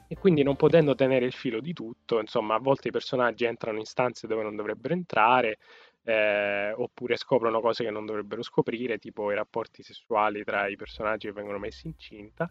E 0.08 0.15
quindi 0.15 0.43
non 0.43 0.56
potendo 0.56 0.93
tenere 0.93 1.26
il 1.26 1.34
filo 1.34 1.60
di 1.60 1.74
tutto, 1.74 2.19
insomma, 2.19 2.54
a 2.54 2.60
volte 2.60 2.89
i 2.89 2.91
personaggi 2.91 3.45
entrano 3.45 3.80
in 3.80 3.86
stanze 3.86 4.28
dove 4.28 4.43
non 4.43 4.56
dovrebbero 4.56 4.93
entrare, 4.93 5.58
eh, 6.06 6.72
oppure 6.72 7.18
scoprono 7.18 7.60
cose 7.60 7.84
che 7.84 7.89
non 7.89 8.06
dovrebbero 8.06 8.44
scoprire, 8.44 9.00
tipo 9.00 9.32
i 9.32 9.36
rapporti 9.36 9.82
sessuali 9.82 10.44
tra 10.44 10.68
i 10.68 10.76
personaggi 10.76 11.28
che 11.28 11.34
vengono 11.34 11.58
messi 11.58 11.88
incinta, 11.88 12.50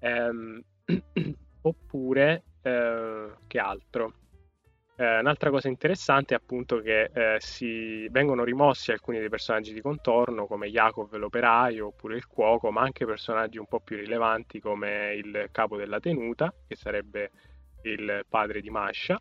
ehm, 0.00 0.60
oppure 1.62 2.42
eh, 2.62 3.30
che 3.46 3.58
altro? 3.58 4.14
Eh, 4.96 5.18
un'altra 5.20 5.48
cosa 5.50 5.68
interessante 5.68 6.34
è 6.34 6.36
appunto 6.36 6.80
che 6.80 7.10
eh, 7.14 7.36
si 7.38 8.06
vengono 8.08 8.44
rimossi 8.44 8.90
alcuni 8.90 9.18
dei 9.18 9.30
personaggi 9.30 9.72
di 9.72 9.80
contorno 9.80 10.46
come 10.46 10.68
Jacob 10.68 11.14
l'operaio 11.14 11.86
oppure 11.86 12.16
il 12.16 12.26
cuoco, 12.26 12.70
ma 12.70 12.82
anche 12.82 13.06
personaggi 13.06 13.56
un 13.56 13.66
po' 13.66 13.80
più 13.80 13.96
rilevanti 13.96 14.60
come 14.60 15.14
il 15.14 15.48
capo 15.52 15.76
della 15.76 16.00
tenuta, 16.00 16.52
che 16.66 16.74
sarebbe 16.74 17.30
il 17.84 18.26
padre 18.28 18.60
di 18.60 18.68
Masha, 18.68 19.18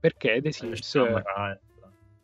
perché 0.00 0.42
The 0.42 0.52
Sims... 0.52 0.98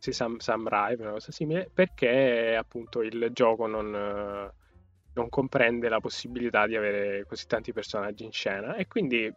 Sì, 0.01 0.13
Sam, 0.13 0.39
Samurai, 0.39 0.97
una 0.99 1.11
cosa 1.11 1.31
simile, 1.31 1.71
perché 1.71 2.57
appunto 2.57 3.03
il 3.03 3.29
gioco 3.33 3.67
non, 3.67 3.91
non 3.91 5.29
comprende 5.29 5.91
la 5.91 6.01
possibilità 6.01 6.67
di 6.67 6.75
avere 6.75 7.27
così 7.27 7.45
tanti 7.47 7.75
personaggi 7.75 8.25
in 8.25 8.33
scena. 8.33 8.77
E 8.77 8.87
quindi 8.87 9.31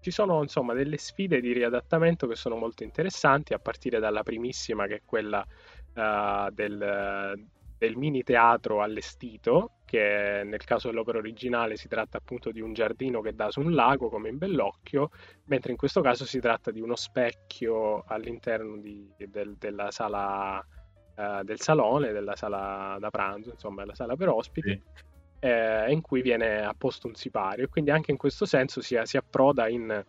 ci 0.00 0.10
sono 0.10 0.40
insomma 0.40 0.72
delle 0.72 0.96
sfide 0.96 1.42
di 1.42 1.52
riadattamento 1.52 2.26
che 2.26 2.36
sono 2.36 2.56
molto 2.56 2.84
interessanti 2.84 3.52
a 3.52 3.58
partire 3.58 3.98
dalla 3.98 4.22
primissima 4.22 4.86
che 4.86 4.94
è 4.94 5.02
quella 5.04 5.46
uh, 5.94 6.50
del, 6.52 7.46
del 7.78 7.96
mini 7.96 8.22
teatro 8.24 8.82
allestito, 8.82 9.78
che 9.84 10.42
nel 10.44 10.64
caso 10.64 10.88
dell'opera 10.88 11.18
originale 11.18 11.76
si 11.76 11.88
tratta 11.88 12.18
appunto 12.18 12.50
di 12.50 12.60
un 12.60 12.72
giardino 12.72 13.20
che 13.20 13.34
dà 13.34 13.50
su 13.50 13.60
un 13.60 13.72
lago 13.72 14.08
come 14.08 14.28
in 14.28 14.36
Bellocchio, 14.36 15.10
mentre 15.44 15.70
in 15.70 15.78
questo 15.78 16.00
caso 16.00 16.26
si 16.26 16.40
tratta 16.40 16.70
di 16.70 16.80
uno 16.80 16.96
specchio 16.96 18.02
all'interno 18.06 18.76
di, 18.76 19.10
del, 19.16 19.56
della 19.56 19.90
sala 19.90 20.58
uh, 20.58 21.42
del 21.44 21.60
salone, 21.60 22.12
della 22.12 22.36
sala 22.36 22.96
da 22.98 23.10
pranzo, 23.10 23.50
insomma, 23.50 23.84
la 23.84 23.94
sala 23.94 24.16
per 24.16 24.28
ospiti. 24.28 24.70
Sì. 24.70 25.06
Eh, 25.40 25.92
in 25.92 26.00
cui 26.00 26.20
viene 26.20 26.64
apposto 26.64 27.06
un 27.06 27.14
sipario 27.14 27.62
e 27.62 27.68
quindi 27.68 27.92
anche 27.92 28.10
in 28.10 28.16
questo 28.16 28.44
senso 28.44 28.80
si, 28.80 28.98
si 29.04 29.16
approda 29.16 29.68
in 29.68 30.04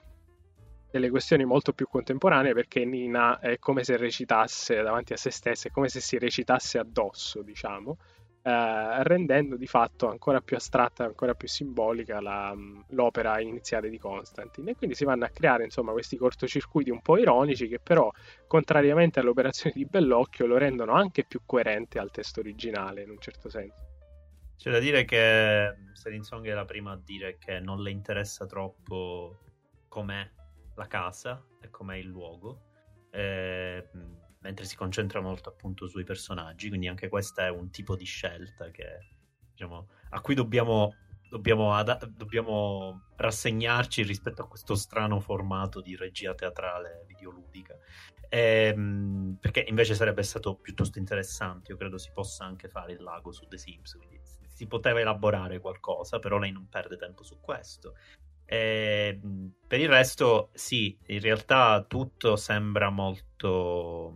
delle 0.91 1.09
questioni 1.09 1.45
molto 1.45 1.73
più 1.73 1.87
contemporanee 1.87 2.53
perché 2.53 2.83
Nina 2.83 3.39
è 3.39 3.59
come 3.59 3.83
se 3.83 3.97
recitasse 3.97 4.81
davanti 4.81 5.13
a 5.13 5.17
se 5.17 5.29
stessa, 5.29 5.67
è 5.67 5.71
come 5.71 5.87
se 5.87 5.99
si 5.99 6.17
recitasse 6.17 6.79
addosso, 6.79 7.41
diciamo, 7.41 7.97
eh, 8.41 9.03
rendendo 9.03 9.55
di 9.55 9.67
fatto 9.67 10.09
ancora 10.09 10.41
più 10.41 10.55
astratta, 10.55 11.03
ancora 11.03 11.35
più 11.35 11.47
simbolica 11.47 12.19
la, 12.19 12.55
l'opera 12.89 13.39
iniziale 13.39 13.89
di 13.89 13.99
Constantine. 13.99 14.71
E 14.71 14.75
quindi 14.75 14.95
si 14.95 15.05
vanno 15.05 15.25
a 15.25 15.29
creare 15.29 15.63
insomma 15.63 15.91
questi 15.91 16.17
cortocircuiti 16.17 16.89
un 16.89 17.01
po' 17.01 17.17
ironici 17.17 17.67
che 17.67 17.79
però, 17.79 18.09
contrariamente 18.47 19.19
all'operazione 19.19 19.75
di 19.75 19.85
Bellocchio, 19.85 20.47
lo 20.47 20.57
rendono 20.57 20.93
anche 20.93 21.23
più 21.25 21.41
coerente 21.45 21.99
al 21.99 22.11
testo 22.11 22.39
originale 22.39 23.03
in 23.03 23.11
un 23.11 23.19
certo 23.19 23.49
senso. 23.49 23.87
C'è 24.57 24.71
da 24.71 24.79
dire 24.79 25.05
che 25.05 25.73
Selin 25.93 26.23
Song 26.23 26.45
è 26.45 26.53
la 26.53 26.65
prima 26.65 26.91
a 26.91 26.99
dire 27.01 27.37
che 27.37 27.59
non 27.59 27.81
le 27.81 27.91
interessa 27.91 28.45
troppo 28.45 29.39
com'è 29.87 30.27
la 30.79 30.87
casa 30.87 31.45
e 31.59 31.69
com'è 31.69 31.97
il 31.97 32.07
luogo, 32.07 32.61
eh, 33.11 33.87
mentre 34.39 34.65
si 34.65 34.75
concentra 34.75 35.19
molto 35.19 35.49
appunto 35.49 35.87
sui 35.87 36.03
personaggi, 36.05 36.69
quindi 36.69 36.87
anche 36.87 37.09
questa 37.09 37.45
è 37.45 37.49
un 37.49 37.69
tipo 37.69 37.95
di 37.95 38.05
scelta 38.05 38.71
che, 38.71 38.99
diciamo, 39.51 39.87
a 40.11 40.21
cui 40.21 40.35
dobbiamo, 40.35 40.95
dobbiamo, 41.29 41.73
ad- 41.75 42.05
dobbiamo 42.05 43.09
rassegnarci 43.17 44.03
rispetto 44.03 44.41
a 44.41 44.47
questo 44.47 44.75
strano 44.75 45.19
formato 45.19 45.81
di 45.81 45.95
regia 45.97 46.33
teatrale 46.33 47.03
videoludica. 47.05 47.75
Ehm, 48.29 49.37
perché 49.41 49.65
invece 49.67 49.95
sarebbe 49.95 50.23
stato 50.23 50.55
piuttosto 50.55 50.99
interessante. 50.99 51.71
Io 51.71 51.77
credo 51.77 51.97
si 51.97 52.11
possa 52.13 52.45
anche 52.45 52.69
fare 52.69 52.93
il 52.93 53.01
lago 53.01 53.31
su 53.31 53.47
The 53.47 53.57
Sims. 53.57 53.95
Quindi 53.95 54.21
si 54.47 54.67
poteva 54.67 54.99
elaborare 54.99 55.59
qualcosa, 55.59 56.19
però 56.19 56.37
lei 56.37 56.51
non 56.51 56.69
perde 56.69 56.95
tempo 56.95 57.23
su 57.23 57.39
questo. 57.41 57.95
E, 58.49 59.19
ehm, 59.21 59.53
per 59.67 59.79
il 59.79 59.87
resto, 59.87 60.49
sì, 60.53 60.97
in 61.07 61.19
realtà 61.19 61.85
tutto 61.87 62.35
sembra 62.35 62.89
molto, 62.89 64.15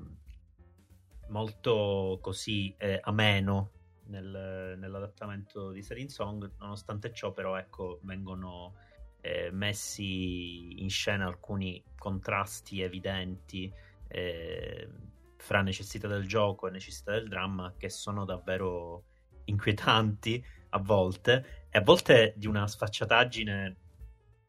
molto 1.27 2.17
così 2.19 2.73
eh, 2.79 2.99
ameno 3.03 3.71
nel, 4.07 4.75
nell'adattamento 4.79 5.69
di 5.69 5.83
Serin 5.83 6.09
Song. 6.09 6.51
Nonostante 6.57 7.13
ciò, 7.13 7.31
però, 7.31 7.55
ecco, 7.57 7.99
vengono 8.01 8.73
eh, 9.21 9.51
messi 9.51 10.81
in 10.81 10.89
scena 10.89 11.27
alcuni 11.27 11.83
contrasti 11.95 12.81
evidenti 12.81 13.71
eh, 14.07 14.89
fra 15.37 15.61
necessità 15.61 16.07
del 16.07 16.27
gioco 16.27 16.67
e 16.67 16.71
necessità 16.71 17.11
del 17.11 17.27
dramma 17.27 17.75
che 17.77 17.89
sono 17.89 18.25
davvero 18.25 19.03
inquietanti 19.45 20.43
a 20.69 20.79
volte 20.79 21.67
e 21.69 21.77
a 21.77 21.81
volte 21.81 22.33
di 22.35 22.47
una 22.47 22.67
sfacciataggine 22.67 23.77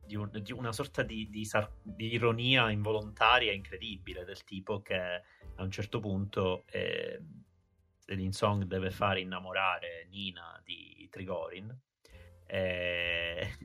di, 0.06 0.16
un, 0.16 0.30
di 0.42 0.52
una 0.52 0.72
sorta 0.72 1.02
di, 1.02 1.28
di, 1.30 1.48
di, 1.82 2.12
ironia 2.12 2.70
involontaria 2.70 3.52
incredibile 3.52 4.24
del 4.24 4.42
tipo 4.44 4.80
che 4.82 4.96
a 4.96 5.62
un 5.62 5.70
certo 5.70 6.00
punto 6.00 6.64
eh, 6.66 7.20
Selin 7.98 8.32
Song 8.32 8.64
deve 8.64 8.90
fare 8.90 9.20
innamorare 9.20 10.06
Nina 10.10 10.60
di 10.64 11.06
Trigorin 11.10 11.74
eh, 12.46 13.56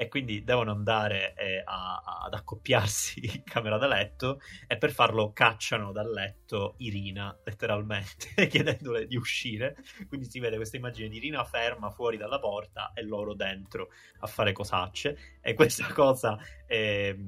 e 0.00 0.06
quindi 0.06 0.44
devono 0.44 0.70
andare 0.70 1.34
eh, 1.34 1.60
a, 1.64 2.00
a, 2.04 2.22
ad 2.26 2.34
accoppiarsi 2.34 3.18
in 3.34 3.42
camera 3.42 3.78
da 3.78 3.88
letto 3.88 4.40
e 4.68 4.78
per 4.78 4.92
farlo 4.92 5.32
cacciano 5.32 5.90
dal 5.90 6.08
letto 6.08 6.76
Irina 6.78 7.36
letteralmente 7.42 8.46
chiedendole 8.46 9.08
di 9.08 9.16
uscire. 9.16 9.76
Quindi 10.06 10.30
si 10.30 10.38
vede 10.38 10.54
questa 10.54 10.76
immagine 10.76 11.08
di 11.08 11.16
Irina 11.16 11.42
ferma 11.42 11.90
fuori 11.90 12.16
dalla 12.16 12.38
porta 12.38 12.92
e 12.94 13.02
loro 13.02 13.34
dentro 13.34 13.88
a 14.20 14.28
fare 14.28 14.52
cosacce. 14.52 15.38
E 15.40 15.54
questa 15.54 15.88
cosa 15.92 16.38
eh, 16.68 17.18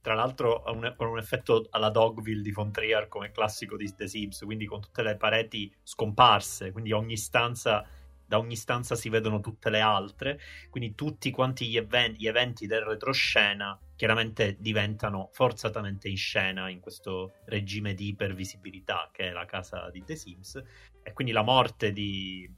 tra 0.00 0.14
l'altro 0.14 0.62
un, 0.66 0.94
con 0.96 1.08
un 1.08 1.18
effetto 1.18 1.66
alla 1.70 1.90
Dogville 1.90 2.42
di 2.42 2.52
Fontrier 2.52 3.08
come 3.08 3.32
classico 3.32 3.76
di 3.76 3.92
The 3.92 4.06
Sims 4.06 4.40
quindi 4.40 4.66
con 4.66 4.80
tutte 4.80 5.02
le 5.02 5.16
pareti 5.16 5.72
scomparse 5.80 6.72
quindi 6.72 6.90
ogni 6.90 7.16
stanza 7.16 7.86
da 8.32 8.38
ogni 8.38 8.56
stanza 8.56 8.94
si 8.94 9.10
vedono 9.10 9.40
tutte 9.40 9.68
le 9.68 9.80
altre, 9.80 10.40
quindi 10.70 10.94
tutti 10.94 11.30
quanti 11.30 11.68
gli, 11.68 11.76
even- 11.76 12.12
gli 12.12 12.26
eventi 12.26 12.66
del 12.66 12.80
retroscena 12.80 13.78
chiaramente 13.94 14.56
diventano 14.58 15.28
forzatamente 15.32 16.08
in 16.08 16.16
scena 16.16 16.70
in 16.70 16.80
questo 16.80 17.34
regime 17.44 17.92
di 17.92 18.08
ipervisibilità 18.08 19.10
che 19.12 19.28
è 19.28 19.32
la 19.32 19.44
casa 19.44 19.90
di 19.90 20.02
The 20.02 20.16
Sims 20.16 20.62
e 21.02 21.12
quindi 21.12 21.34
la 21.34 21.42
morte 21.42 21.92
di, 21.92 22.50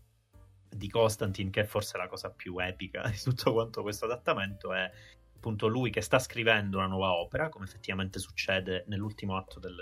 di 0.68 0.88
Constantine 0.88 1.50
che 1.50 1.62
è 1.62 1.64
forse 1.64 1.98
la 1.98 2.06
cosa 2.06 2.30
più 2.30 2.56
epica 2.60 3.08
di 3.10 3.18
tutto 3.18 3.52
quanto 3.52 3.82
questo 3.82 4.04
adattamento 4.04 4.72
è 4.72 4.88
appunto 5.44 5.66
lui 5.66 5.90
che 5.90 6.00
sta 6.00 6.18
scrivendo 6.18 6.78
una 6.78 6.86
nuova 6.86 7.12
opera, 7.12 7.50
come 7.50 7.66
effettivamente 7.66 8.18
succede 8.18 8.84
nell'ultimo 8.86 9.36
atto 9.36 9.60
del, 9.60 9.76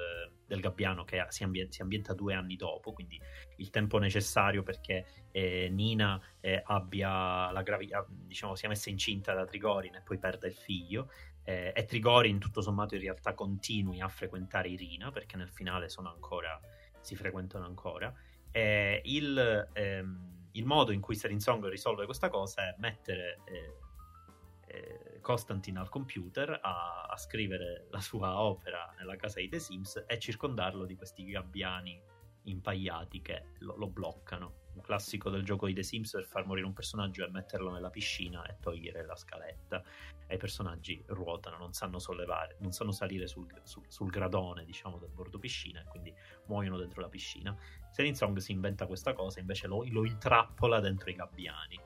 del 0.45 0.61
Gabbiano 0.61 1.05
che 1.05 1.25
si, 1.29 1.45
ambienta, 1.45 1.73
si, 1.73 1.83
ambienta 1.83 2.15
due 2.15 2.35
anni 2.35 2.57
dopo, 2.57 2.93
quindi 2.93 3.21
il 3.63 3.71
tempo 3.71 3.99
necessario 3.99 4.63
perché 4.63 5.07
eh, 5.31 5.69
Nina 5.71 6.21
eh, 6.41 6.61
abbia 6.65 7.51
la 7.51 7.63
gravi- 7.63 7.91
diciamo, 8.09 8.55
sia 8.55 8.69
messa 8.69 8.91
incinta 8.91 9.33
da 9.33 9.45
Trigorin 9.45 9.95
e 9.95 10.03
poi 10.03 10.19
perda 10.19 10.47
il 10.47 10.55
figlio. 10.55 11.11
Eh, 11.45 11.73
e 11.75 11.85
Trigorin 11.85 12.39
tutto 12.39 12.61
sommato 12.61 12.95
in 12.95 13.01
realtà 13.01 13.35
continui 13.35 14.01
a 14.01 14.09
frequentare 14.09 14.69
Irina 14.69 15.11
perché 15.11 15.37
nel 15.37 15.49
finale 15.49 15.89
ancora, 16.05 16.61
si 17.01 17.17
frequentano 17.17 17.65
ancora. 17.65 18.13
Il, 18.53 19.69
ehm, 19.73 20.49
il, 20.53 20.67
modo 20.67 20.93
in 20.93 21.01
cui 21.01 21.15
Serin 21.15 21.41
Song 21.41 21.67
risolve 21.69 22.05
questa 22.05 22.29
cosa 22.29 22.69
è 22.69 22.75
mettere 22.79 23.41
eh, 23.47 23.77
eh, 24.67 25.21
Constantine 25.23 25.79
al 25.79 25.89
computer 25.89 26.59
a, 26.63 27.07
a, 27.09 27.17
scrivere 27.17 27.87
la 27.91 28.01
sua 28.01 28.39
opera 28.43 28.93
nella 28.99 29.17
casa 29.17 29.41
di 29.41 29.49
The 29.49 29.59
Sims 29.59 30.05
e 30.07 30.19
circondarlo 30.19 30.85
di 30.85 30.97
questi 30.97 31.25
gabbiani 31.25 32.01
impagliati 32.45 33.21
che 33.21 33.45
lo, 33.59 33.77
lo, 33.77 33.89
bloccano. 33.89 34.61
Un 34.75 34.81
classico 34.81 35.29
del 35.29 35.45
gioco 35.45 35.67
di 35.67 35.75
The 35.75 35.83
Sims 35.83 36.13
per 36.13 36.25
far 36.25 36.47
morire 36.47 36.67
un 36.67 36.73
personaggio 36.73 37.25
è 37.25 37.29
metterlo 37.29 37.71
nella 37.71 37.91
piscina 37.91 38.45
e 38.47 38.57
togliere 38.61 39.05
la 39.05 39.17
scaletta. 39.17 39.83
E 40.27 40.35
i 40.35 40.39
personaggi 40.39 41.03
ruotano, 41.09 41.59
non 41.59 41.73
sanno 41.73 41.99
sollevare, 41.99 42.57
non 42.61 42.73
sanno 42.73 42.93
salire 42.93 43.27
sul, 43.27 43.47
sul, 43.65 43.85
sul 43.89 44.09
gradone, 44.09 44.65
diciamo, 44.65 44.99
del 44.99 45.11
bordo 45.11 45.39
piscina 45.39 45.81
e 45.81 45.85
quindi 45.85 46.15
muoiono 46.47 46.79
dentro 46.79 47.01
la 47.03 47.09
piscina. 47.09 47.57
Serin 47.91 48.15
Song 48.15 48.37
si 48.39 48.53
inventa 48.53 48.87
questa 48.87 49.13
cosa, 49.13 49.41
invece 49.41 49.67
lo, 49.67 49.85
lo 49.91 50.05
intrappola 50.07 50.81
dentro 50.81 51.11
i 51.11 51.15
gabbiani 51.15 51.81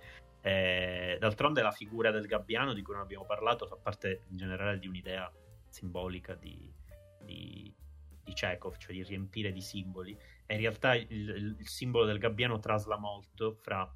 eh, 0.46 1.16
d'altronde 1.18 1.60
la 1.60 1.72
figura 1.72 2.12
del 2.12 2.26
gabbiano 2.26 2.72
di 2.72 2.80
cui 2.80 2.94
non 2.94 3.02
abbiamo 3.02 3.24
parlato 3.24 3.66
fa 3.66 3.74
parte 3.74 4.22
in 4.28 4.36
generale 4.36 4.78
di 4.78 4.86
un'idea 4.86 5.28
simbolica 5.68 6.36
di, 6.36 6.72
di, 7.20 7.74
di 8.22 8.32
Chekhov, 8.32 8.76
cioè 8.76 8.92
di 8.92 9.02
riempire 9.02 9.50
di 9.50 9.60
simboli. 9.60 10.16
In 10.48 10.59
realtà 10.59 10.94
il, 10.94 11.06
il, 11.11 11.56
il 11.59 11.68
simbolo 11.68 12.04
del 12.04 12.18
gabbiano 12.18 12.59
trasla 12.59 12.96
molto 12.96 13.54
fra, 13.54 13.90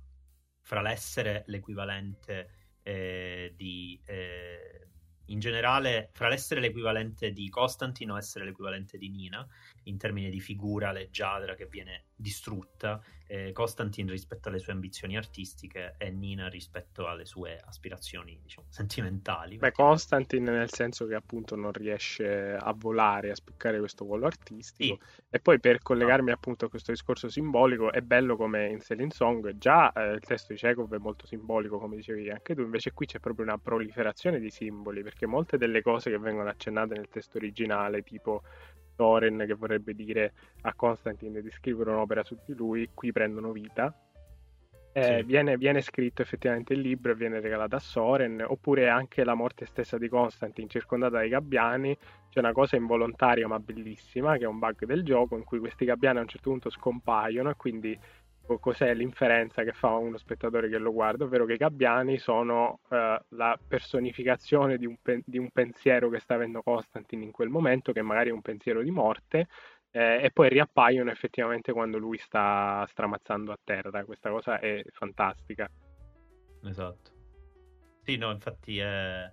fra 0.61 0.83
l'essere 0.83 1.45
l'equivalente 1.47 2.51
eh, 2.83 3.55
di... 3.57 4.01
Eh, 4.05 4.75
in 5.31 5.39
generale, 5.39 6.11
fra 6.13 6.29
l'essere 6.29 6.61
l'equivalente 6.61 7.31
di 7.33 7.49
Costantino 7.49 8.17
e 8.17 8.19
essere 8.19 8.45
l'equivalente 8.45 8.99
di 8.99 9.09
Nina, 9.11 9.47
in 9.91 9.99
termini 9.99 10.31
di 10.31 10.41
figura 10.41 10.93
leggiadra 10.93 11.55
che 11.55 11.67
viene 11.67 12.07
distrutta, 12.15 13.03
eh, 13.27 13.53
Constantine 13.53 14.11
rispetto 14.11 14.49
alle 14.49 14.59
sue 14.59 14.73
ambizioni 14.73 15.17
artistiche 15.17 15.95
e 15.99 16.11
Nina 16.11 16.49
rispetto 16.49 17.07
alle 17.07 17.25
sue 17.25 17.61
aspirazioni 17.65 18.39
diciamo, 18.43 18.67
sentimentali. 18.71 19.57
Beh, 19.57 19.73
Constantine 19.73 20.51
nel 20.51 20.71
senso 20.71 21.07
che 21.07 21.15
appunto 21.15 21.55
non 21.55 21.73
riesce 21.73 22.55
a 22.55 22.73
volare, 22.77 23.31
a 23.31 23.35
spiccare 23.35 23.79
questo 23.79 24.05
volo 24.05 24.27
artistico. 24.27 24.99
Sì. 25.01 25.23
E 25.31 25.39
poi 25.39 25.61
per 25.61 25.81
collegarmi 25.81 26.29
no. 26.29 26.35
appunto 26.35 26.67
a 26.67 26.69
questo 26.69 26.91
discorso 26.91 27.29
simbolico, 27.29 27.93
è 27.93 28.01
bello 28.01 28.37
come 28.37 28.69
in 28.69 28.81
Selling 28.81 29.13
Song, 29.13 29.57
già 29.57 29.93
eh, 29.93 30.13
il 30.13 30.21
testo 30.21 30.53
di 30.53 30.59
Chekhov 30.59 30.93
è 30.93 30.99
molto 30.99 31.27
simbolico, 31.27 31.79
come 31.79 31.97
dicevi 31.97 32.31
anche 32.31 32.55
tu, 32.55 32.63
invece 32.63 32.93
qui 32.93 33.07
c'è 33.07 33.21
proprio 33.21 33.45
una 33.45 33.59
proliferazione 33.59 34.41
di 34.41 34.51
simboli, 34.51 35.03
perché 35.03 35.27
molte 35.27 35.57
delle 35.57 35.83
cose 35.83 36.11
che 36.11 36.19
vengono 36.19 36.49
accennate 36.49 36.95
nel 36.95 37.09
testo 37.09 37.39
originale, 37.39 38.03
tipo 38.03 38.43
Soren 39.01 39.45
che 39.47 39.55
vorrebbe 39.55 39.95
dire 39.95 40.35
a 40.63 40.75
Constantine 40.75 41.41
di 41.41 41.51
scrivere 41.51 41.91
un'opera 41.91 42.23
su 42.23 42.37
di 42.45 42.55
lui, 42.55 42.91
qui 42.93 43.13
prendono 43.13 43.51
vita. 43.51 43.95
Eh, 44.93 45.19
sì. 45.19 45.23
viene, 45.23 45.57
viene, 45.57 45.81
scritto 45.81 46.21
effettivamente 46.21 46.75
il 46.75 46.81
libro 46.81 47.13
e 47.13 47.15
viene 47.15 47.41
regalato 47.41 47.77
a 47.77 47.79
Soren, 47.79 48.45
oppure 48.47 48.91
anche 48.91 49.25
la 49.25 49.35
morte 49.35 49.65
stessa 49.65 49.97
di 49.97 50.09
Constantine 50.09 50.69
circondata 50.69 51.17
dai 51.17 51.31
gabbiani. 51.31 51.97
C'è 52.29 52.41
una 52.41 52.53
cosa 52.53 52.77
involontaria 52.77 53.49
ma 53.49 53.59
bellissima, 53.59 54.37
che 54.37 54.45
è 54.45 54.47
un 54.47 54.59
bug 54.59 54.85
del 54.85 55.03
gioco, 55.03 55.37
in 55.37 55.45
cui 55.45 55.61
questi 55.61 55.87
gabbiani 55.87 56.19
a 56.19 56.23
un 56.23 56.29
certo 56.29 56.51
punto 56.51 56.69
scompaiono 56.69 57.49
e 57.49 57.55
quindi 57.57 57.99
cos'è 58.59 58.95
l'inferenza 58.95 59.63
che 59.63 59.73
fa 59.73 59.95
uno 59.95 60.19
spettatore 60.19 60.69
che 60.69 60.79
lo 60.79 60.93
guarda, 60.93 61.25
ovvero 61.25 61.45
che 61.45 61.55
i 61.55 61.59
gabbiani 61.59 62.19
sono 62.19 62.81
eh, 62.91 63.21
la 63.29 63.59
personificazione 63.67 64.77
di 64.77 64.87
un, 64.87 64.97
pe- 65.01 65.23
di 65.25 65.39
un, 65.39 65.51
pensiero 65.51 66.09
che 66.09 66.21
sta 66.21 66.35
avendo 66.35 66.63
Constantine 66.63 67.25
in 67.25 67.31
quel 67.31 67.49
momento, 67.49 67.93
che 67.93 68.03
magari 68.03 68.31
è 68.31 68.33
un 68.33 68.43
pensiero 68.43 68.83
di 68.83 68.91
morte, 68.91 69.49
eh, 69.91 70.21
e 70.23 70.31
poi 70.31 70.49
riappaiono 70.49 71.11
effettivamente 71.11 71.73
quando 71.73 71.99
lui 71.99 72.19
sta 72.19 72.85
stramazzando 72.89 73.53
a 73.53 73.59
terra. 73.63 74.05
Questa 74.05 74.31
cosa 74.31 74.59
è 74.59 74.83
fantastica. 74.91 75.71
Esatto. 76.65 77.11
Sì, 78.03 78.17
no, 78.17 78.31
infatti 78.31 78.79
è, 78.79 79.31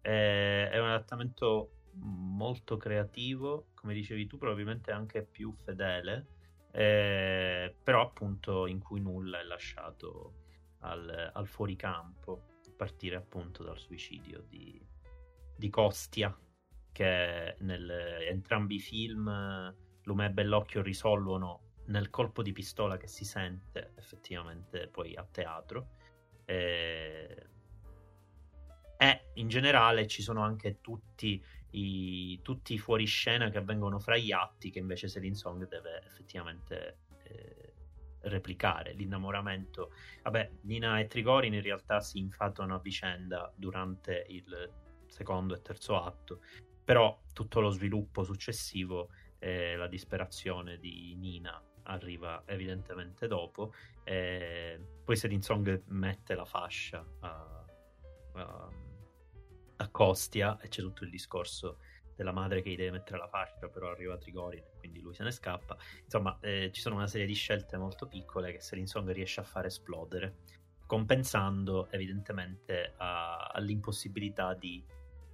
è, 0.00 0.68
è 0.70 0.78
un 0.78 0.88
adattamento 0.88 1.72
molto 2.00 2.76
creativo, 2.76 3.68
come 3.74 3.94
dicevi 3.94 4.26
tu, 4.26 4.38
probabilmente 4.38 4.90
anche 4.92 5.22
più 5.22 5.52
fedele 5.52 6.36
eh, 6.78 7.74
però 7.82 8.02
appunto 8.02 8.68
in 8.68 8.78
cui 8.78 9.00
nulla 9.00 9.40
è 9.40 9.42
lasciato 9.42 10.34
al, 10.82 11.32
al 11.34 11.46
fuoricampo, 11.48 12.44
a 12.68 12.70
partire 12.76 13.16
appunto 13.16 13.64
dal 13.64 13.80
suicidio 13.80 14.44
di, 14.46 14.80
di 15.56 15.70
Costia, 15.70 16.32
che 16.92 17.56
nel, 17.58 17.90
entrambi 18.28 18.76
i 18.76 18.78
film 18.78 19.74
Lume 20.04 20.26
e 20.26 20.30
Bellocchio 20.30 20.80
risolvono 20.80 21.72
nel 21.86 22.10
colpo 22.10 22.42
di 22.42 22.52
pistola 22.52 22.96
che 22.96 23.08
si 23.08 23.24
sente 23.24 23.94
effettivamente 23.96 24.86
poi 24.86 25.16
a 25.16 25.26
teatro. 25.28 25.96
Eh, 26.44 27.46
e 28.98 29.30
in 29.34 29.48
generale 29.48 30.06
ci 30.08 30.22
sono 30.22 30.42
anche 30.42 30.80
tutti 30.80 31.42
i, 31.70 32.40
tutti 32.42 32.74
i 32.74 32.78
fuoriscena 32.78 33.48
che 33.48 33.58
avvengono 33.58 33.98
fra 33.98 34.16
gli 34.16 34.32
atti 34.32 34.70
che 34.70 34.80
invece 34.80 35.08
Selin 35.08 35.34
Song 35.34 35.68
deve 35.68 36.02
effettivamente 36.04 36.98
eh, 37.22 37.72
replicare. 38.22 38.92
L'innamoramento, 38.92 39.92
vabbè, 40.22 40.50
Nina 40.62 40.98
e 40.98 41.06
Trigorin 41.06 41.54
in 41.54 41.62
realtà 41.62 42.00
si 42.00 42.18
infatuano 42.18 42.74
a 42.74 42.80
vicenda 42.80 43.52
durante 43.54 44.24
il 44.28 44.72
secondo 45.06 45.54
e 45.54 45.62
terzo 45.62 46.02
atto, 46.02 46.40
però 46.84 47.20
tutto 47.32 47.60
lo 47.60 47.70
sviluppo 47.70 48.24
successivo 48.24 49.10
e 49.38 49.76
la 49.76 49.86
disperazione 49.86 50.78
di 50.78 51.14
Nina 51.16 51.62
arriva 51.84 52.42
evidentemente 52.46 53.28
dopo. 53.28 53.72
E 54.02 54.80
poi 55.04 55.16
Selin 55.16 55.42
Song 55.42 55.84
mette 55.86 56.34
la 56.34 56.44
fascia 56.44 57.06
a, 57.20 57.64
a, 58.32 58.68
a, 59.78 59.88
Costia 59.88 60.58
e 60.60 60.68
c'è 60.68 60.82
tutto 60.82 61.04
il 61.04 61.10
discorso 61.10 61.78
della 62.14 62.32
madre 62.32 62.62
che 62.62 62.70
gli 62.70 62.76
deve 62.76 62.90
mettere 62.90 63.18
la 63.18 63.28
fascia, 63.28 63.68
però 63.68 63.90
arriva 63.90 64.18
Trigorin 64.18 64.64
e 64.64 64.78
quindi 64.78 65.00
lui 65.00 65.14
se 65.14 65.22
ne 65.22 65.30
scappa. 65.30 65.76
Insomma, 66.02 66.36
eh, 66.40 66.70
ci 66.72 66.80
sono 66.80 66.96
una 66.96 67.06
serie 67.06 67.26
di 67.26 67.34
scelte 67.34 67.76
molto 67.76 68.06
piccole 68.06 68.52
che 68.52 68.60
Selin 68.60 68.86
Song 68.86 69.08
riesce 69.10 69.40
a 69.40 69.44
far 69.44 69.66
esplodere, 69.66 70.38
compensando 70.86 71.88
evidentemente 71.90 72.94
a, 72.96 73.50
all'impossibilità 73.52 74.54
di 74.54 74.84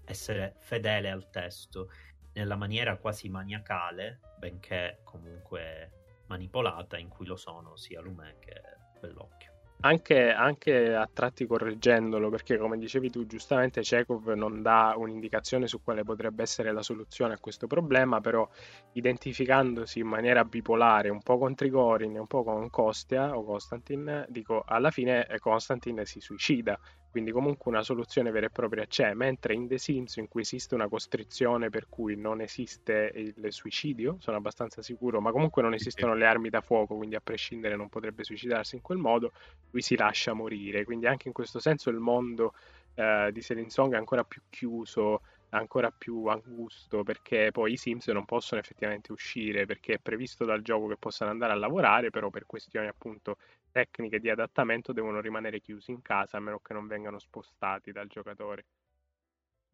essere 0.04 0.56
fedele 0.58 1.10
al 1.10 1.30
testo 1.30 1.90
nella 2.34 2.56
maniera 2.56 2.98
quasi 2.98 3.30
maniacale, 3.30 4.20
benché 4.38 5.00
comunque 5.04 6.22
manipolata, 6.26 6.98
in 6.98 7.08
cui 7.08 7.26
lo 7.26 7.36
sono 7.36 7.76
sia 7.76 8.00
Lume 8.00 8.36
che 8.40 8.60
Bellocchio. 9.00 9.53
Anche, 9.84 10.30
anche, 10.32 10.94
a 10.94 11.06
tratti 11.12 11.46
correggendolo, 11.46 12.30
perché 12.30 12.56
come 12.56 12.78
dicevi 12.78 13.10
tu 13.10 13.26
giustamente 13.26 13.82
Chekhov 13.82 14.28
non 14.30 14.62
dà 14.62 14.94
un'indicazione 14.96 15.66
su 15.66 15.82
quale 15.82 16.02
potrebbe 16.04 16.42
essere 16.42 16.72
la 16.72 16.82
soluzione 16.82 17.34
a 17.34 17.38
questo 17.38 17.66
problema, 17.66 18.20
però 18.22 18.48
identificandosi 18.92 19.98
in 19.98 20.06
maniera 20.06 20.42
bipolare 20.44 21.10
un 21.10 21.20
po' 21.20 21.36
con 21.36 21.54
Trigorin 21.54 22.16
e 22.16 22.18
un 22.18 22.26
po' 22.26 22.42
con 22.44 22.70
Kostia 22.70 23.36
o 23.36 23.44
Konstantin, 23.44 24.24
dico 24.30 24.62
alla 24.66 24.90
fine 24.90 25.26
Konstantin 25.38 26.00
si 26.06 26.18
suicida, 26.18 26.78
quindi 27.14 27.30
comunque 27.30 27.70
una 27.70 27.84
soluzione 27.84 28.32
vera 28.32 28.46
e 28.46 28.50
propria 28.50 28.86
c'è, 28.86 29.14
mentre 29.14 29.54
in 29.54 29.68
The 29.68 29.78
Sims 29.78 30.16
in 30.16 30.26
cui 30.26 30.40
esiste 30.40 30.74
una 30.74 30.88
costrizione 30.88 31.70
per 31.70 31.86
cui 31.88 32.16
non 32.16 32.40
esiste 32.40 33.12
il 33.14 33.52
suicidio, 33.52 34.16
sono 34.18 34.36
abbastanza 34.36 34.82
sicuro, 34.82 35.20
ma 35.20 35.30
comunque 35.30 35.62
non 35.62 35.74
esistono 35.74 36.16
le 36.16 36.26
armi 36.26 36.50
da 36.50 36.60
fuoco, 36.60 36.96
quindi 36.96 37.14
a 37.14 37.20
prescindere 37.20 37.76
non 37.76 37.88
potrebbe 37.88 38.24
suicidarsi 38.24 38.74
in 38.74 38.82
quel 38.82 38.98
modo, 38.98 39.30
lui 39.70 39.80
si 39.80 39.94
lascia 39.94 40.32
morire, 40.32 40.82
quindi 40.82 41.06
anche 41.06 41.28
in 41.28 41.34
questo 41.34 41.60
senso 41.60 41.88
il 41.88 41.98
mondo 41.98 42.54
eh, 42.96 43.30
di 43.32 43.40
Selin 43.42 43.70
Song 43.70 43.94
è 43.94 43.96
ancora 43.96 44.24
più 44.24 44.42
chiuso, 44.50 45.20
ancora 45.50 45.92
più 45.96 46.26
angusto, 46.26 47.04
perché 47.04 47.50
poi 47.52 47.74
i 47.74 47.76
Sims 47.76 48.08
non 48.08 48.24
possono 48.24 48.60
effettivamente 48.60 49.12
uscire, 49.12 49.66
perché 49.66 49.94
è 49.94 49.98
previsto 50.00 50.44
dal 50.44 50.62
gioco 50.62 50.88
che 50.88 50.96
possano 50.96 51.30
andare 51.30 51.52
a 51.52 51.56
lavorare, 51.56 52.10
però 52.10 52.28
per 52.30 52.44
questioni 52.44 52.88
appunto 52.88 53.36
tecniche 53.74 54.20
di 54.20 54.30
adattamento 54.30 54.92
devono 54.92 55.20
rimanere 55.20 55.60
chiusi 55.60 55.90
in 55.90 56.00
casa 56.00 56.36
a 56.36 56.40
meno 56.40 56.60
che 56.60 56.72
non 56.72 56.86
vengano 56.86 57.18
spostati 57.18 57.90
dal 57.90 58.06
giocatore. 58.06 58.66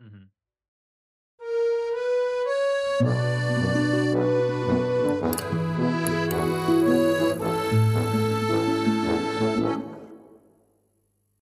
Mm-hmm. 0.01 0.25